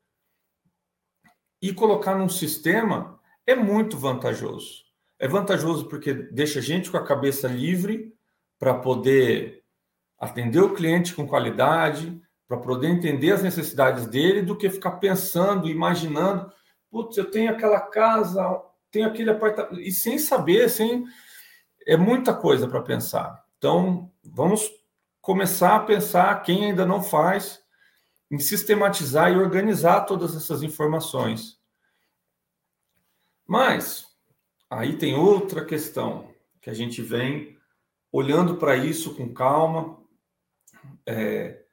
[1.62, 3.15] e colocar num sistema
[3.46, 4.84] é muito vantajoso.
[5.20, 8.14] É vantajoso porque deixa a gente com a cabeça livre
[8.60, 9.64] para poder
[10.18, 15.68] atender o cliente com qualidade, para poder entender as necessidades dele, do que ficar pensando,
[15.68, 16.52] imaginando,
[16.90, 21.06] putz, eu tenho aquela casa, tenho aquele apartamento, e sem saber, sem
[21.86, 23.44] é muita coisa para pensar.
[23.58, 24.70] Então, vamos
[25.22, 27.60] começar a pensar quem ainda não faz
[28.30, 31.60] em sistematizar e organizar todas essas informações.
[33.48, 34.08] Mas
[34.70, 37.58] aí tem outra questão que a gente vem
[38.12, 40.02] olhando para isso com calma.
[41.06, 41.64] É,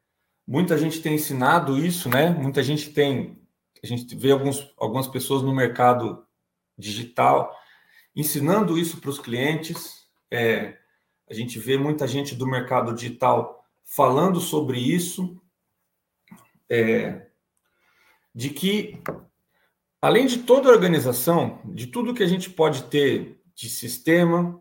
[0.47, 2.31] muita gente tem ensinado isso, né?
[2.31, 3.41] Muita gente tem,
[3.83, 6.27] a gente vê alguns, algumas pessoas no mercado
[6.77, 7.57] digital
[8.15, 10.07] ensinando isso para os clientes.
[10.31, 10.79] É,
[11.29, 15.41] a gente vê muita gente do mercado digital falando sobre isso,
[16.69, 17.27] é,
[18.35, 19.03] de que
[20.03, 24.61] além de toda a organização, de tudo que a gente pode ter de sistema,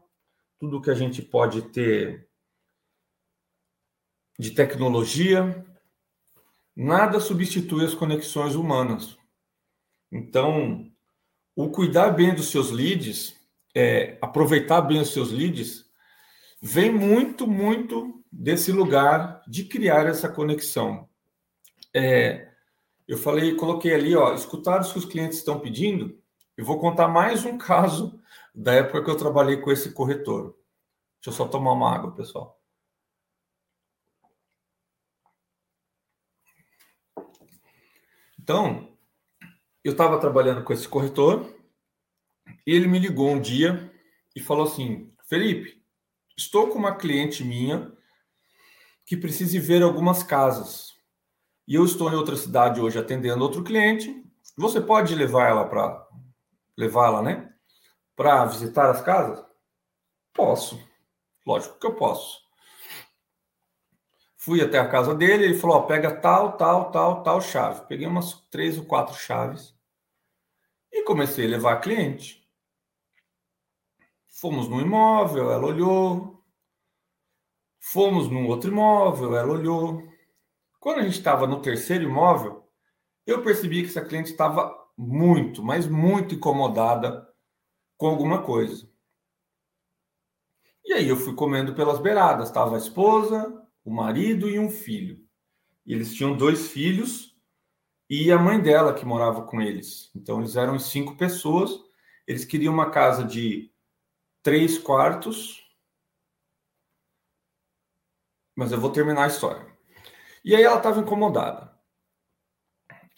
[0.59, 2.29] tudo que a gente pode ter
[4.37, 5.65] de tecnologia,
[6.75, 9.17] nada substitui as conexões humanas.
[10.11, 10.91] Então,
[11.55, 13.35] o cuidar bem dos seus leads,
[13.75, 15.85] é, aproveitar bem os seus leads,
[16.61, 21.09] vem muito, muito desse lugar de criar essa conexão.
[21.93, 22.50] É,
[23.07, 26.19] eu falei, coloquei ali, ó, escutar os que os clientes estão pedindo.
[26.55, 28.21] Eu vou contar mais um caso
[28.53, 30.55] da época que eu trabalhei com esse corretor.
[31.15, 32.59] Deixa eu só tomar uma água, pessoal.
[38.39, 38.97] Então,
[39.83, 41.47] eu estava trabalhando com esse corretor
[42.65, 43.91] e ele me ligou um dia
[44.35, 45.81] e falou assim: Felipe,
[46.35, 47.91] estou com uma cliente minha
[49.05, 50.90] que precisa ver algumas casas.
[51.71, 54.29] E eu estou em outra cidade hoje atendendo outro cliente.
[54.57, 56.05] Você pode levar ela para
[56.77, 57.53] levá-la, né?
[58.13, 59.41] para visitar as casas?
[60.33, 60.77] Posso.
[61.47, 62.41] Lógico que eu posso.
[64.35, 67.87] Fui até a casa dele, ele falou: ó, pega tal, tal, tal, tal chave.
[67.87, 69.73] Peguei umas três ou quatro chaves
[70.91, 72.45] e comecei a levar cliente.
[74.27, 76.43] Fomos no imóvel, ela olhou.
[77.79, 80.10] Fomos num outro imóvel, ela olhou.
[80.81, 82.67] Quando a gente estava no terceiro imóvel,
[83.25, 87.29] eu percebi que essa cliente estava muito, mas muito incomodada
[87.97, 88.89] com alguma coisa.
[90.83, 92.47] E aí eu fui comendo pelas beiradas.
[92.49, 95.23] Estava a esposa, o marido e um filho.
[95.85, 97.37] E eles tinham dois filhos
[98.09, 100.11] e a mãe dela que morava com eles.
[100.15, 101.71] Então eles eram cinco pessoas
[102.27, 103.71] Eles queriam uma casa de
[104.43, 105.63] três quartos.
[108.55, 109.70] Mas eu vou terminar a história.
[110.43, 111.71] E aí ela estava incomodada.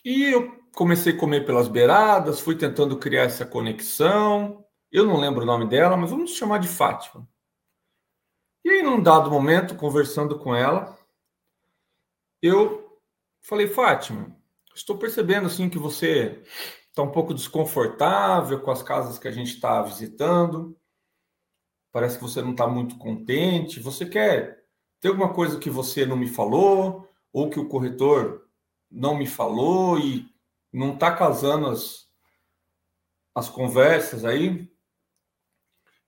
[0.03, 4.65] E eu comecei a comer pelas beiradas, fui tentando criar essa conexão.
[4.91, 7.27] Eu não lembro o nome dela, mas vamos chamar de Fátima.
[8.65, 10.97] E aí, num dado momento, conversando com ela,
[12.41, 12.99] eu
[13.41, 14.35] falei, Fátima,
[14.75, 16.43] estou percebendo assim que você
[16.89, 20.77] está um pouco desconfortável com as casas que a gente está visitando.
[21.91, 23.79] Parece que você não está muito contente.
[23.79, 24.63] Você quer
[24.99, 28.47] ter alguma coisa que você não me falou ou que o corretor
[28.89, 30.31] não me falou e
[30.71, 32.07] não está casando as,
[33.33, 34.71] as conversas aí?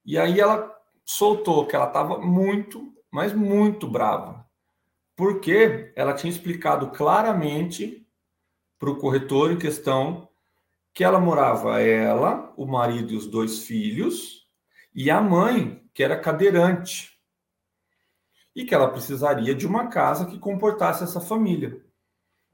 [0.05, 0.71] E aí ela
[1.03, 4.47] soltou que ela estava muito, mas muito brava,
[5.15, 8.07] porque ela tinha explicado claramente
[8.77, 10.29] para o corretor em questão
[10.93, 14.47] que ela morava ela, o marido e os dois filhos,
[14.93, 17.14] e a mãe, que era cadeirante,
[18.55, 21.83] e que ela precisaria de uma casa que comportasse essa família.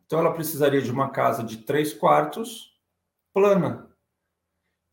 [0.05, 2.75] Então, ela precisaria de uma casa de três quartos,
[3.31, 3.89] plana.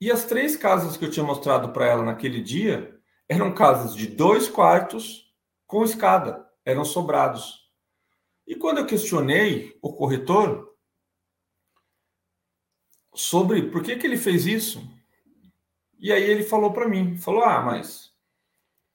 [0.01, 4.07] E as três casas que eu tinha mostrado para ela naquele dia eram casas de
[4.07, 5.35] dois quartos
[5.67, 7.69] com escada, eram sobrados.
[8.47, 10.75] E quando eu questionei o corretor
[13.15, 14.89] sobre por que, que ele fez isso,
[15.99, 18.08] e aí ele falou para mim, falou: "Ah, mas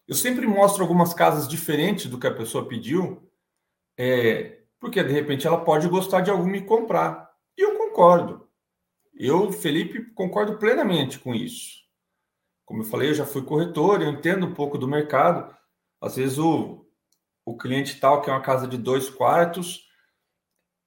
[0.08, 3.30] eu sempre mostro algumas casas diferentes do que a pessoa pediu,
[3.98, 7.32] é, porque de repente ela pode gostar de alguma e comprar".
[7.58, 8.48] E eu concordo.
[9.14, 11.84] Eu, Felipe, concordo plenamente com isso.
[12.66, 15.56] Como eu falei, eu já fui corretor, eu entendo um pouco do mercado.
[16.02, 16.86] Às vezes o,
[17.46, 19.88] o cliente tal que é uma casa de dois quartos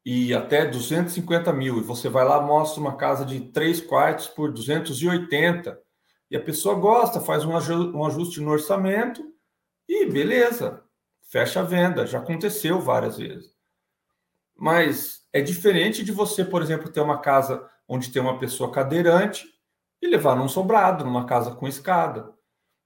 [0.04, 4.52] e até 250 mil, e você vai lá mostra uma casa de três quartos por
[4.52, 5.80] 280,
[6.30, 7.56] e a pessoa gosta, faz um
[8.04, 9.24] ajuste no orçamento
[9.88, 10.82] e beleza,
[11.22, 12.06] fecha a venda.
[12.06, 13.54] Já aconteceu várias vezes.
[14.56, 19.46] Mas é diferente de você, por exemplo, ter uma casa onde tem uma pessoa cadeirante
[20.00, 22.34] e levar num sobrado, numa casa com escada.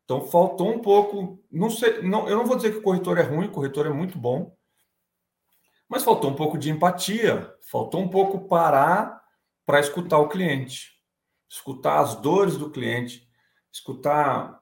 [0.05, 3.23] Então faltou um pouco, não sei, não, eu não vou dizer que o corretor é
[3.23, 4.57] ruim, o corretor é muito bom,
[5.89, 9.21] mas faltou um pouco de empatia, faltou um pouco parar
[9.65, 10.91] para escutar o cliente,
[11.49, 13.30] escutar as dores do cliente,
[13.73, 14.61] escutar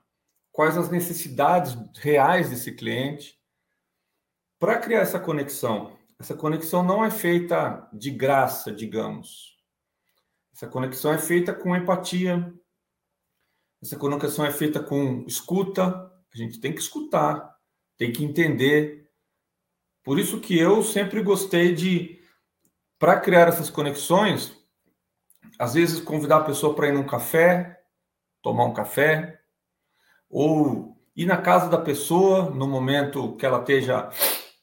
[0.53, 3.39] quais as necessidades reais desse cliente,
[4.59, 5.97] para criar essa conexão.
[6.19, 9.57] Essa conexão não é feita de graça, digamos.
[10.53, 12.53] Essa conexão é feita com empatia.
[13.81, 16.13] Essa conexão é feita com escuta.
[16.35, 17.57] A gente tem que escutar,
[17.97, 19.09] tem que entender.
[20.03, 22.21] Por isso que eu sempre gostei de,
[22.99, 24.53] para criar essas conexões,
[25.57, 27.78] às vezes convidar a pessoa para ir num café,
[28.43, 29.41] tomar um café,
[30.28, 34.11] ou ir na casa da pessoa no momento que ela esteja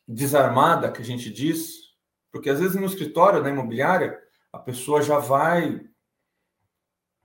[0.08, 1.86] desarmada, que a gente diz,
[2.32, 4.20] porque às vezes no escritório da imobiliária
[4.54, 5.86] a pessoa já vai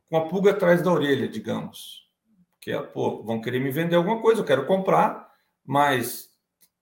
[0.08, 2.08] com a pulga atrás da orelha, digamos.
[2.60, 5.30] Que é, pô, vão querer me vender alguma coisa, eu quero comprar,
[5.64, 6.28] mas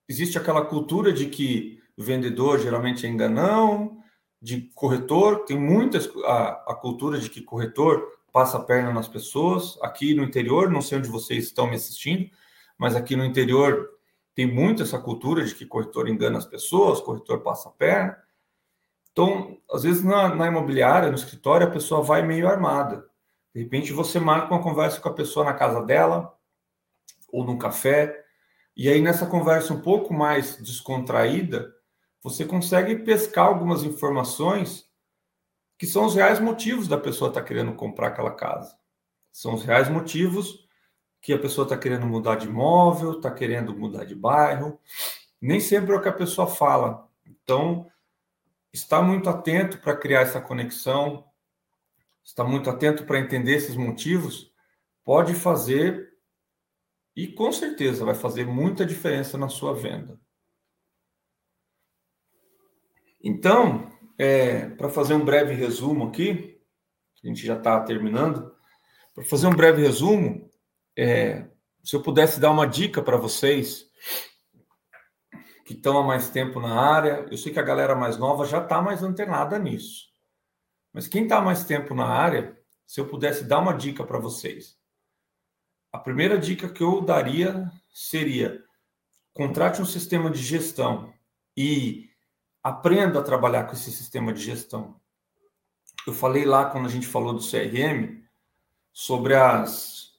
[0.08, 4.02] existe aquela cultura de que o vendedor geralmente é enganão,
[4.40, 9.78] de corretor, tem muitas a, a cultura de que corretor passa a perna nas pessoas.
[9.82, 12.30] Aqui no interior, não sei onde vocês estão me assistindo,
[12.76, 13.88] mas aqui no interior
[14.34, 18.16] tem muito essa cultura de que corretor engana as pessoas, corretor passa a perna.
[19.10, 23.08] Então, às vezes na, na imobiliária, no escritório, a pessoa vai meio armada.
[23.52, 26.32] De repente você marca uma conversa com a pessoa na casa dela
[27.32, 28.24] ou num café,
[28.76, 31.74] e aí nessa conversa um pouco mais descontraída,
[32.22, 34.88] você consegue pescar algumas informações
[35.78, 38.76] que são os reais motivos da pessoa estar tá querendo comprar aquela casa.
[39.30, 40.68] São os reais motivos
[41.20, 44.78] que a pessoa está querendo mudar de imóvel, está querendo mudar de bairro.
[45.40, 47.08] Nem sempre é o que a pessoa fala.
[47.24, 47.86] Então,
[48.72, 51.24] está muito atento para criar essa conexão,
[52.24, 54.52] está muito atento para entender esses motivos,
[55.04, 56.12] pode fazer
[57.14, 60.20] e com certeza vai fazer muita diferença na sua venda.
[63.22, 66.60] Então, é, para fazer um breve resumo aqui,
[67.22, 68.52] a gente já está terminando,
[69.14, 70.50] para fazer um breve resumo,
[70.96, 71.48] é,
[71.84, 73.86] se eu pudesse dar uma dica para vocês
[75.64, 78.62] que estão há mais tempo na área, eu sei que a galera mais nova já
[78.62, 80.08] está mais antenada nisso.
[80.92, 84.76] Mas quem está mais tempo na área, se eu pudesse dar uma dica para vocês,
[85.92, 88.62] a primeira dica que eu daria seria
[89.32, 91.12] contrate um sistema de gestão
[91.56, 92.07] e
[92.68, 95.00] aprenda a trabalhar com esse sistema de gestão.
[96.06, 98.22] Eu falei lá quando a gente falou do CRM
[98.92, 100.12] sobre as,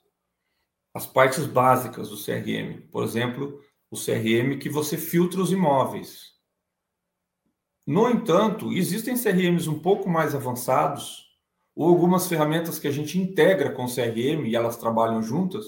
[0.93, 2.81] as partes básicas do CRM.
[2.91, 6.33] Por exemplo, o CRM que você filtra os imóveis.
[7.85, 11.27] No entanto, existem CRMs um pouco mais avançados,
[11.75, 15.65] ou algumas ferramentas que a gente integra com o CRM e elas trabalham juntas,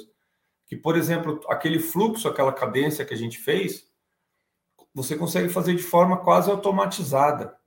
[0.68, 3.91] que, por exemplo, aquele fluxo, aquela cadência que a gente fez,
[4.94, 7.58] você consegue fazer de forma quase automatizada.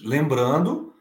[0.00, 0.94] Lembrando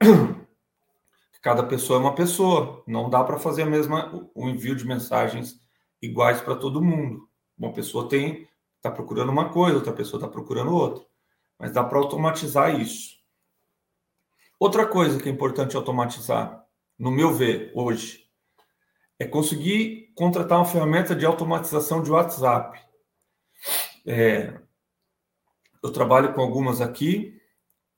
[0.00, 4.86] que cada pessoa é uma pessoa, não dá para fazer a mesma o envio de
[4.86, 5.60] mensagens
[6.00, 7.28] iguais para todo mundo.
[7.58, 11.02] Uma pessoa tem está procurando uma coisa, outra pessoa está procurando outra,
[11.58, 13.14] mas dá para automatizar isso.
[14.60, 16.64] Outra coisa que é importante automatizar,
[16.98, 18.24] no meu ver, hoje,
[19.18, 22.78] é conseguir contratar uma ferramenta de automatização de WhatsApp.
[24.06, 24.60] É,
[25.82, 27.40] eu trabalho com algumas aqui,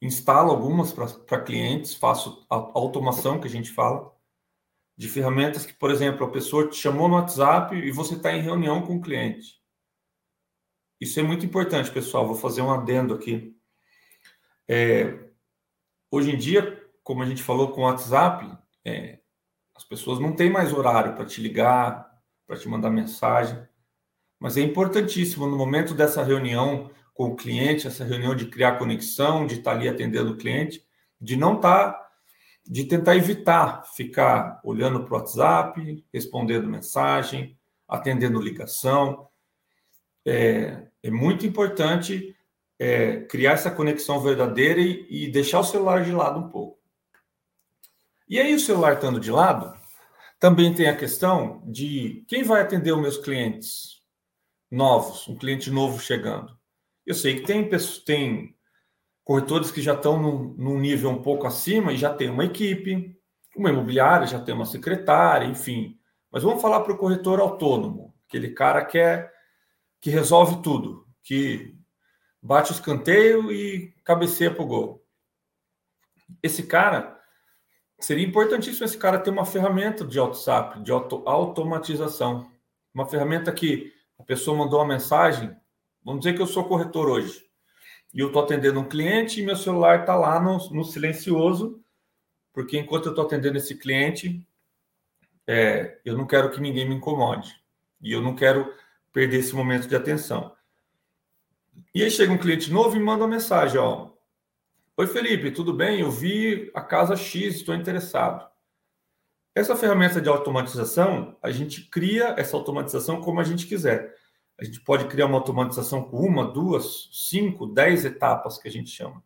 [0.01, 4.15] instalo algumas para clientes, faço a automação que a gente fala,
[4.97, 8.41] de ferramentas que, por exemplo, a pessoa te chamou no WhatsApp e você está em
[8.41, 9.61] reunião com o cliente.
[11.01, 12.27] Isso é muito importante, pessoal.
[12.27, 13.55] Vou fazer um adendo aqui.
[14.67, 15.29] É,
[16.11, 19.21] hoje em dia, como a gente falou com o WhatsApp, é,
[19.75, 22.11] as pessoas não têm mais horário para te ligar,
[22.47, 23.69] para te mandar mensagem.
[24.39, 29.47] Mas é importantíssimo no momento dessa reunião com o cliente, essa reunião de criar conexão,
[29.47, 30.87] de estar ali atendendo o cliente,
[31.19, 32.09] de não estar, tá,
[32.67, 37.57] de tentar evitar ficar olhando para o WhatsApp, respondendo mensagem,
[37.89, 39.29] atendendo ligação.
[40.27, 42.37] É, é muito importante
[42.79, 46.79] é, criar essa conexão verdadeira e, e deixar o celular de lado um pouco.
[48.29, 49.73] E aí, o celular estando de lado,
[50.39, 53.96] também tem a questão de quem vai atender os meus clientes
[54.71, 56.57] novos, um cliente novo chegando.
[57.05, 57.69] Eu sei que tem,
[58.05, 58.57] tem
[59.25, 63.17] corretores que já estão num, num nível um pouco acima e já tem uma equipe,
[63.57, 65.99] uma imobiliária já tem uma secretária, enfim.
[66.31, 69.31] Mas vamos falar para o corretor autônomo, aquele cara que, é,
[70.01, 71.75] que resolve tudo, que
[72.43, 75.05] bate o escanteio e cabeceia para o gol.
[76.43, 77.19] Esse cara,
[77.99, 82.51] seria importantíssimo esse cara ter uma ferramenta de WhatsApp, de auto, automatização.
[82.93, 85.55] Uma ferramenta que a pessoa mandou uma mensagem,
[86.07, 87.45] Vamos dizer que eu sou corretor hoje
[88.15, 91.83] e eu estou atendendo um cliente e meu celular está lá no, no, silencioso,
[92.53, 94.47] porque enquanto eu estou atendendo esse cliente,
[95.49, 97.61] é, eu não quero que ninguém me incomode
[98.01, 98.73] e eu não quero
[99.13, 100.55] perder esse momento de atenção.
[101.93, 104.13] E aí chega um cliente novo e manda uma mensagem, ó.
[104.97, 105.99] Oi Felipe, tudo bem?
[105.99, 108.49] Eu vi a casa X, estou interessado.
[109.57, 114.15] Essa ferramenta de automatização, a gente cria essa automatização como a gente quiser.
[114.61, 118.91] A gente pode criar uma automatização com uma, duas, cinco, dez etapas que a gente
[118.91, 119.25] chama.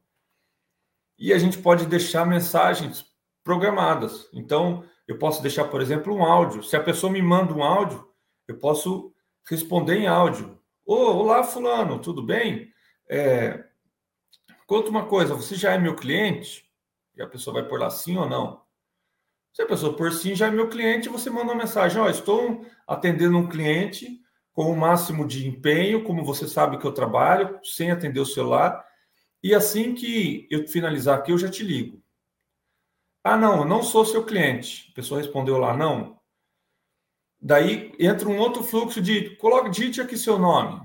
[1.18, 3.04] E a gente pode deixar mensagens
[3.42, 4.28] programadas.
[4.32, 6.62] Então, eu posso deixar, por exemplo, um áudio.
[6.62, 8.08] Se a pessoa me manda um áudio,
[8.46, 9.12] eu posso
[9.48, 10.62] responder em áudio.
[10.86, 12.72] Oh, olá, fulano, tudo bem?
[13.08, 13.64] É...
[14.64, 16.70] Conta uma coisa, você já é meu cliente?
[17.16, 18.69] E a pessoa vai por lá sim ou não?
[19.52, 22.10] Se a pessoa por sim já é meu cliente, você manda uma mensagem: Ó, oh,
[22.10, 24.20] estou atendendo um cliente
[24.52, 28.84] com o máximo de empenho, como você sabe que eu trabalho, sem atender o celular.
[29.42, 32.02] E assim que eu finalizar aqui, eu já te ligo.
[33.24, 34.90] Ah, não, eu não sou seu cliente.
[34.92, 36.18] A pessoa respondeu lá, não.
[37.40, 40.80] Daí entra um outro fluxo de coloque, digite aqui seu nome.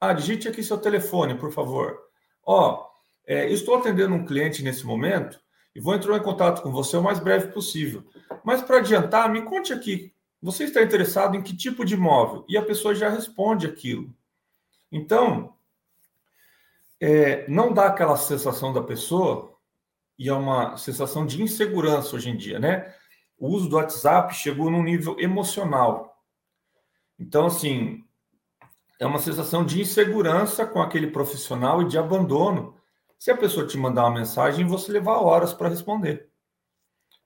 [0.00, 1.98] Ah, digite aqui seu telefone, por favor.
[2.44, 2.86] Ó,
[3.26, 5.40] é, estou atendendo um cliente nesse momento
[5.76, 8.02] e vou entrar em contato com você o mais breve possível.
[8.42, 10.12] Mas para adiantar, me conte aqui
[10.46, 12.44] você está interessado em que tipo de imóvel?
[12.48, 14.14] E a pessoa já responde aquilo.
[14.92, 15.54] Então,
[17.00, 19.52] é, não dá aquela sensação da pessoa,
[20.16, 22.94] e é uma sensação de insegurança hoje em dia, né?
[23.36, 26.22] O uso do WhatsApp chegou num nível emocional.
[27.18, 28.04] Então, assim,
[29.00, 32.75] é uma sensação de insegurança com aquele profissional e de abandono.
[33.18, 36.28] Se a pessoa te mandar uma mensagem, você levar horas para responder.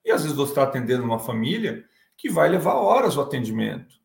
[0.03, 1.85] E às vezes você está atendendo uma família
[2.17, 3.95] que vai levar horas o atendimento.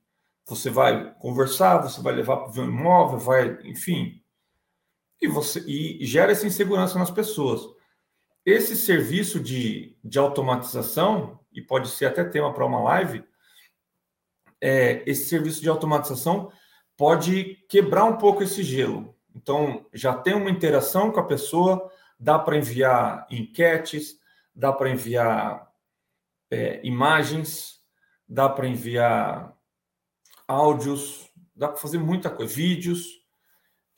[0.46, 4.22] Você vai conversar, você vai levar para ver um imóvel, vai, enfim.
[5.20, 7.62] E, você, e gera essa insegurança nas pessoas.
[8.44, 13.24] Esse serviço de, de automatização, e pode ser até tema para uma live,
[14.60, 16.52] é, esse serviço de automatização
[16.96, 19.15] pode quebrar um pouco esse gelo.
[19.36, 24.18] Então, já tem uma interação com a pessoa, dá para enviar enquetes,
[24.54, 25.70] dá para enviar
[26.50, 27.82] é, imagens,
[28.26, 29.54] dá para enviar
[30.48, 33.20] áudios, dá para fazer muita coisa, vídeos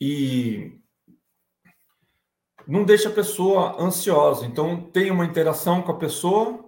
[0.01, 0.77] e
[2.67, 4.45] não deixa a pessoa ansiosa.
[4.45, 6.67] Então tem uma interação com a pessoa,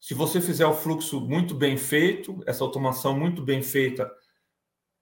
[0.00, 4.08] Se você fizer o fluxo muito bem feito, essa automação muito bem feita,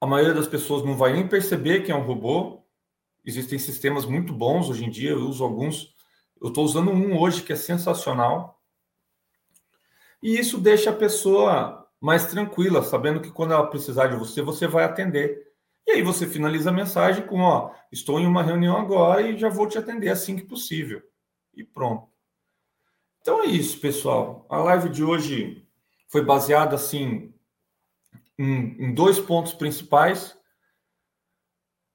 [0.01, 2.66] a maioria das pessoas não vai nem perceber que é um robô.
[3.27, 5.93] Existem sistemas muito bons hoje em dia, eu uso alguns.
[6.41, 8.63] Eu estou usando um hoje que é sensacional.
[10.23, 14.69] E isso deixa a pessoa mais tranquila, sabendo que quando ela precisar de você, você
[14.69, 15.45] vai atender.
[15.85, 19.49] E aí você finaliza a mensagem com, ó, estou em uma reunião agora e já
[19.49, 21.03] vou te atender assim que possível.
[21.53, 22.09] E pronto.
[23.21, 24.47] Então é isso, pessoal.
[24.49, 25.67] A live de hoje
[26.09, 27.35] foi baseada assim
[28.39, 30.39] em, em dois pontos principais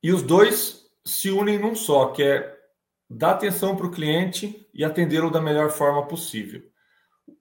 [0.04, 2.58] e os dois se unem num só, que é
[3.10, 6.64] dar atenção para o cliente e atendê-lo da melhor forma possível.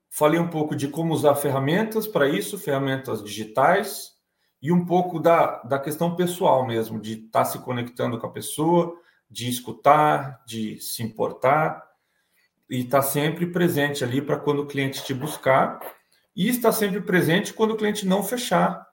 [0.08, 4.18] Falei um pouco de como usar ferramentas para isso, ferramentas digitais,
[4.60, 8.32] e um pouco da, da questão pessoal mesmo, de estar tá se conectando com a
[8.32, 8.94] pessoa,
[9.30, 11.82] de escutar, de se importar,
[12.68, 15.78] e estar tá sempre presente ali para quando o cliente te buscar,
[16.34, 18.86] e estar sempre presente quando o cliente não fechar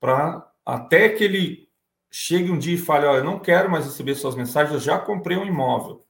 [0.00, 1.65] para até que ele
[2.18, 4.98] chegue um dia e fale, olha, eu não quero mais receber suas mensagens, eu já
[4.98, 6.02] comprei um imóvel.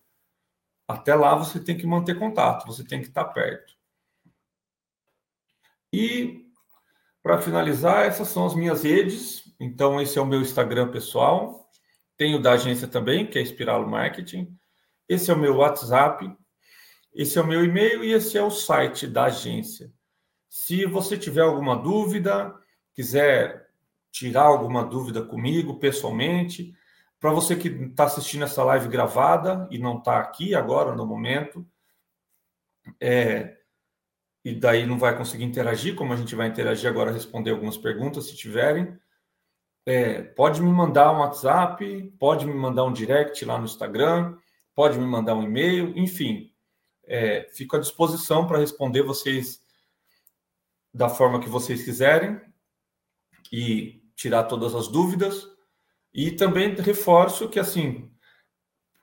[0.86, 3.74] Até lá você tem que manter contato, você tem que estar perto.
[5.92, 6.46] E
[7.20, 9.52] para finalizar, essas são as minhas redes.
[9.58, 11.68] Então esse é o meu Instagram pessoal.
[12.16, 14.56] Tenho da agência também, que é Espiralo Marketing.
[15.08, 16.32] Esse é o meu WhatsApp.
[17.12, 19.92] Esse é o meu e-mail e esse é o site da agência.
[20.48, 22.54] Se você tiver alguma dúvida,
[22.94, 23.65] quiser
[24.16, 26.74] tirar alguma dúvida comigo pessoalmente.
[27.20, 31.66] Para você que está assistindo essa live gravada e não está aqui agora no momento,
[32.98, 33.58] é,
[34.42, 38.26] e daí não vai conseguir interagir, como a gente vai interagir agora, responder algumas perguntas
[38.26, 38.98] se tiverem.
[39.84, 44.34] É, pode me mandar um WhatsApp, pode me mandar um direct lá no Instagram,
[44.74, 46.50] pode me mandar um e-mail, enfim,
[47.04, 49.60] é, fico à disposição para responder vocês
[50.92, 52.40] da forma que vocês quiserem.
[53.52, 55.46] E tirar todas as dúvidas.
[56.12, 58.10] E também reforço que, assim,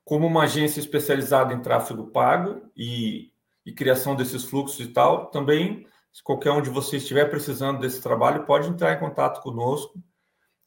[0.03, 3.31] como uma agência especializada em tráfego pago e,
[3.65, 8.01] e criação desses fluxos e tal, também, se qualquer um de vocês estiver precisando desse
[8.01, 9.93] trabalho, pode entrar em contato conosco,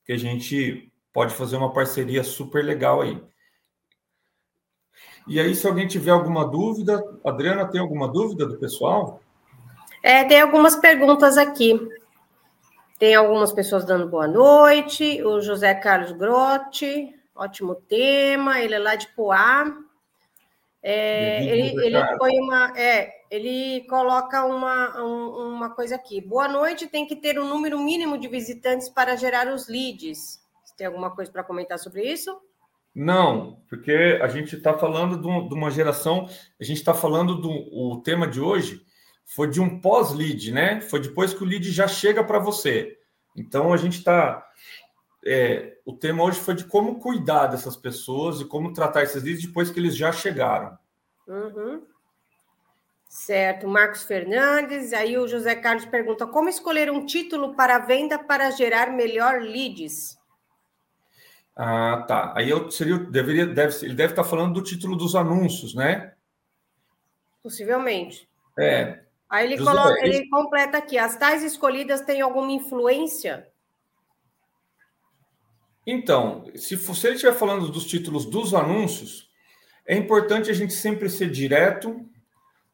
[0.05, 3.21] que a gente pode fazer uma parceria super legal aí.
[5.27, 9.21] E aí, se alguém tiver alguma dúvida, Adriana, tem alguma dúvida do pessoal?
[10.01, 11.77] É, tem algumas perguntas aqui.
[12.99, 15.23] Tem algumas pessoas dando boa noite.
[15.23, 18.61] O José Carlos Grotti, ótimo tema.
[18.61, 19.67] Ele é lá de Poá.
[20.83, 22.73] É, ele, ele põe uma.
[22.79, 26.21] É, ele coloca uma, um, uma coisa aqui.
[26.21, 30.41] Boa noite, tem que ter um número mínimo de visitantes para gerar os leads.
[30.65, 32.41] Você tem alguma coisa para comentar sobre isso?
[32.95, 36.27] Não, porque a gente está falando de, uma geração,
[36.59, 38.86] a gente está falando do o tema de hoje
[39.27, 40.81] foi de um pós-lead, né?
[40.81, 42.97] Foi depois que o lead já chega para você.
[43.37, 44.47] Então a gente está.
[45.25, 49.45] É, o tema hoje foi de como cuidar dessas pessoas e como tratar esses leads
[49.45, 50.79] depois que eles já chegaram.
[51.27, 51.83] Uhum.
[53.09, 54.93] Certo, Marcos Fernandes.
[54.93, 60.17] Aí o José Carlos pergunta: como escolher um título para venda para gerar melhor leads?
[61.57, 62.33] Ah, tá.
[62.37, 66.13] Aí eu seria, deveria, deve, ele deve estar falando do título dos anúncios, né?
[67.43, 68.29] Possivelmente.
[68.59, 73.49] É, Aí ele, José, coloca, ele completa aqui: as tais escolhidas têm alguma influência?
[75.87, 79.31] Então, se, se ele estiver falando dos títulos dos anúncios,
[79.87, 82.05] é importante a gente sempre ser direto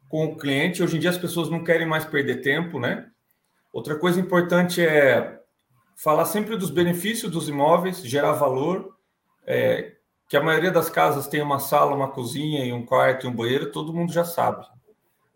[0.09, 0.81] com o cliente.
[0.81, 3.07] Hoje em dia as pessoas não querem mais perder tempo, né?
[3.71, 5.39] Outra coisa importante é
[5.95, 8.95] falar sempre dos benefícios dos imóveis, gerar valor.
[9.45, 9.93] É,
[10.29, 13.35] que a maioria das casas tem uma sala, uma cozinha e um quarto e um
[13.35, 14.65] banheiro, todo mundo já sabe.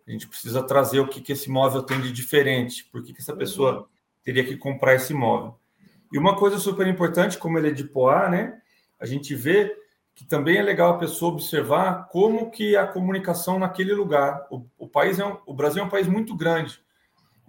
[0.07, 3.21] A gente precisa trazer o que, que esse imóvel tem de diferente, por que, que
[3.21, 3.87] essa pessoa
[4.23, 5.55] teria que comprar esse imóvel.
[6.11, 8.61] E uma coisa super importante, como ele é de Poá, né?
[8.99, 9.75] A gente vê
[10.15, 14.47] que também é legal a pessoa observar como que a comunicação naquele lugar.
[14.49, 16.79] O, o país é um, o Brasil é um país muito grande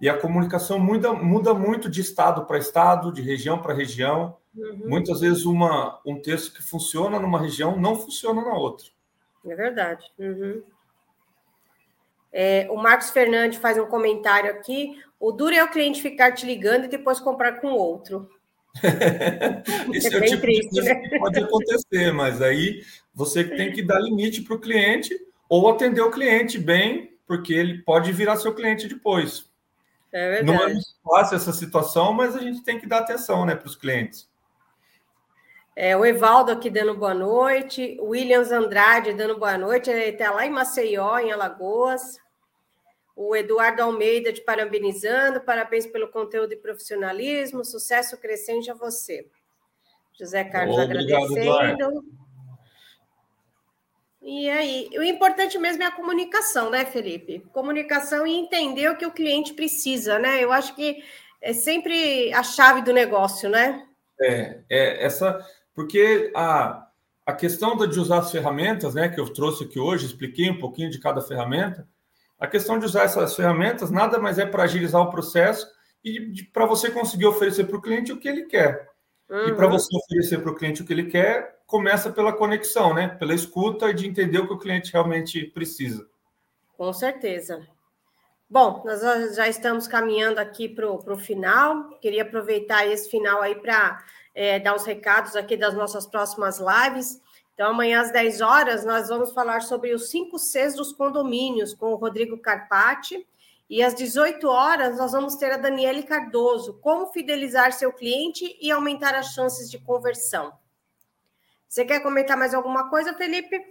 [0.01, 4.37] e a comunicação muda, muda muito de estado para estado, de região para região.
[4.55, 4.83] Uhum.
[4.85, 8.87] Muitas vezes uma, um texto que funciona numa região não funciona na outra.
[9.45, 10.05] É verdade.
[10.17, 10.63] Uhum.
[12.31, 14.97] É, o Marcos Fernandes faz um comentário aqui.
[15.19, 18.29] O duro é o cliente ficar te ligando e depois comprar com outro.
[19.93, 21.09] Esse é, é o tipo triste, de coisa né?
[21.09, 25.13] que pode acontecer, mas aí você tem que dar limite para o cliente
[25.49, 29.49] ou atender o cliente bem, porque ele pode virar seu cliente depois.
[30.11, 30.57] É verdade.
[30.57, 33.67] Não é muito fácil essa situação, mas a gente tem que dar atenção né, para
[33.67, 34.28] os clientes.
[35.75, 37.97] É, o Evaldo aqui dando boa noite.
[38.01, 39.89] Williams Andrade dando boa noite.
[39.89, 42.19] Ele está lá em Maceió, em Alagoas.
[43.15, 49.27] O Eduardo Almeida te parabenizando, parabéns pelo conteúdo e profissionalismo, sucesso crescente a você.
[50.17, 52.01] José Carlos agradecendo.
[54.21, 57.39] E aí, o importante mesmo é a comunicação, né, Felipe?
[57.51, 60.43] Comunicação e entender o que o cliente precisa, né?
[60.43, 61.03] Eu acho que
[61.41, 63.85] é sempre a chave do negócio, né?
[64.21, 65.45] É, é essa,
[65.79, 66.89] porque a,
[67.25, 70.89] a questão de usar as ferramentas, né, que eu trouxe aqui hoje, expliquei um pouquinho
[70.89, 71.87] de cada ferramenta.
[72.37, 75.65] A questão de usar essas ferramentas nada mais é para agilizar o processo
[76.03, 78.89] e para você conseguir oferecer para o cliente o que ele quer.
[79.29, 79.47] Uhum.
[79.47, 83.07] E para você oferecer para o cliente o que ele quer, começa pela conexão, né?
[83.07, 86.05] Pela escuta e de entender o que o cliente realmente precisa.
[86.75, 87.65] Com certeza.
[88.49, 88.99] Bom, nós
[89.33, 91.97] já estamos caminhando aqui para o final.
[92.01, 94.03] Queria aproveitar esse final aí para
[94.33, 97.21] é, dar os recados aqui das nossas próximas lives.
[97.53, 101.91] Então, amanhã às 10 horas, nós vamos falar sobre os cinco Cs dos condomínios com
[101.91, 103.27] o Rodrigo Carpati.
[103.69, 108.71] E às 18 horas, nós vamos ter a Daniele Cardoso, como fidelizar seu cliente e
[108.71, 110.53] aumentar as chances de conversão.
[111.67, 113.61] Você quer comentar mais alguma coisa, Felipe?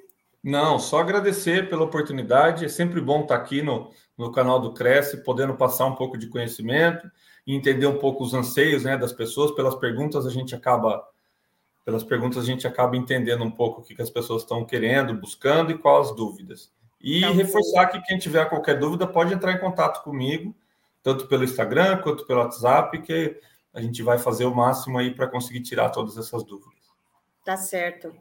[0.45, 2.65] Não, só agradecer pela oportunidade.
[2.65, 6.29] É sempre bom estar aqui no, no canal do Cresce, podendo passar um pouco de
[6.29, 7.11] conhecimento
[7.49, 9.53] e entender um pouco os anseios né, das pessoas.
[9.53, 11.03] Pelas perguntas, a gente acaba
[11.83, 15.15] pelas perguntas a gente acaba entendendo um pouco o que, que as pessoas estão querendo,
[15.15, 16.71] buscando e quais as dúvidas.
[17.01, 20.55] E então, reforçar que quem tiver qualquer dúvida pode entrar em contato comigo,
[21.03, 23.41] tanto pelo Instagram quanto pelo WhatsApp, que
[23.73, 26.75] a gente vai fazer o máximo aí para conseguir tirar todas essas dúvidas.
[27.43, 28.15] Tá certo.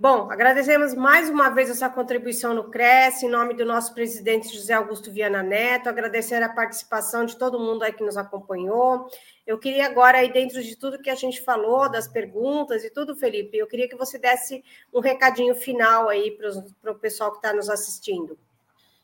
[0.00, 4.72] Bom, agradecemos mais uma vez essa contribuição no Cresce, em nome do nosso presidente José
[4.72, 9.08] Augusto Viana Neto, agradecer a participação de todo mundo aí que nos acompanhou.
[9.44, 13.16] Eu queria agora, aí dentro de tudo que a gente falou, das perguntas e tudo,
[13.16, 14.62] Felipe, eu queria que você desse
[14.94, 16.38] um recadinho final aí
[16.80, 18.38] para o pessoal que está nos assistindo.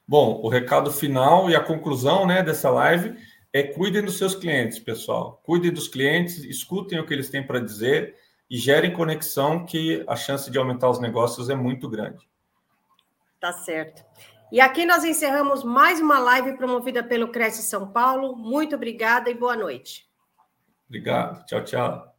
[0.07, 3.17] Bom, o recado final e a conclusão né, dessa live
[3.53, 5.41] é cuidem dos seus clientes, pessoal.
[5.43, 8.15] Cuidem dos clientes, escutem o que eles têm para dizer
[8.51, 12.29] e gerem conexão, que a chance de aumentar os negócios é muito grande.
[13.41, 14.05] Tá certo.
[14.53, 18.37] E aqui nós encerramos mais uma live promovida pelo Cresce São Paulo.
[18.37, 20.09] Muito obrigada e boa noite.
[20.89, 21.45] Obrigado.
[21.47, 22.15] Tchau, tchau.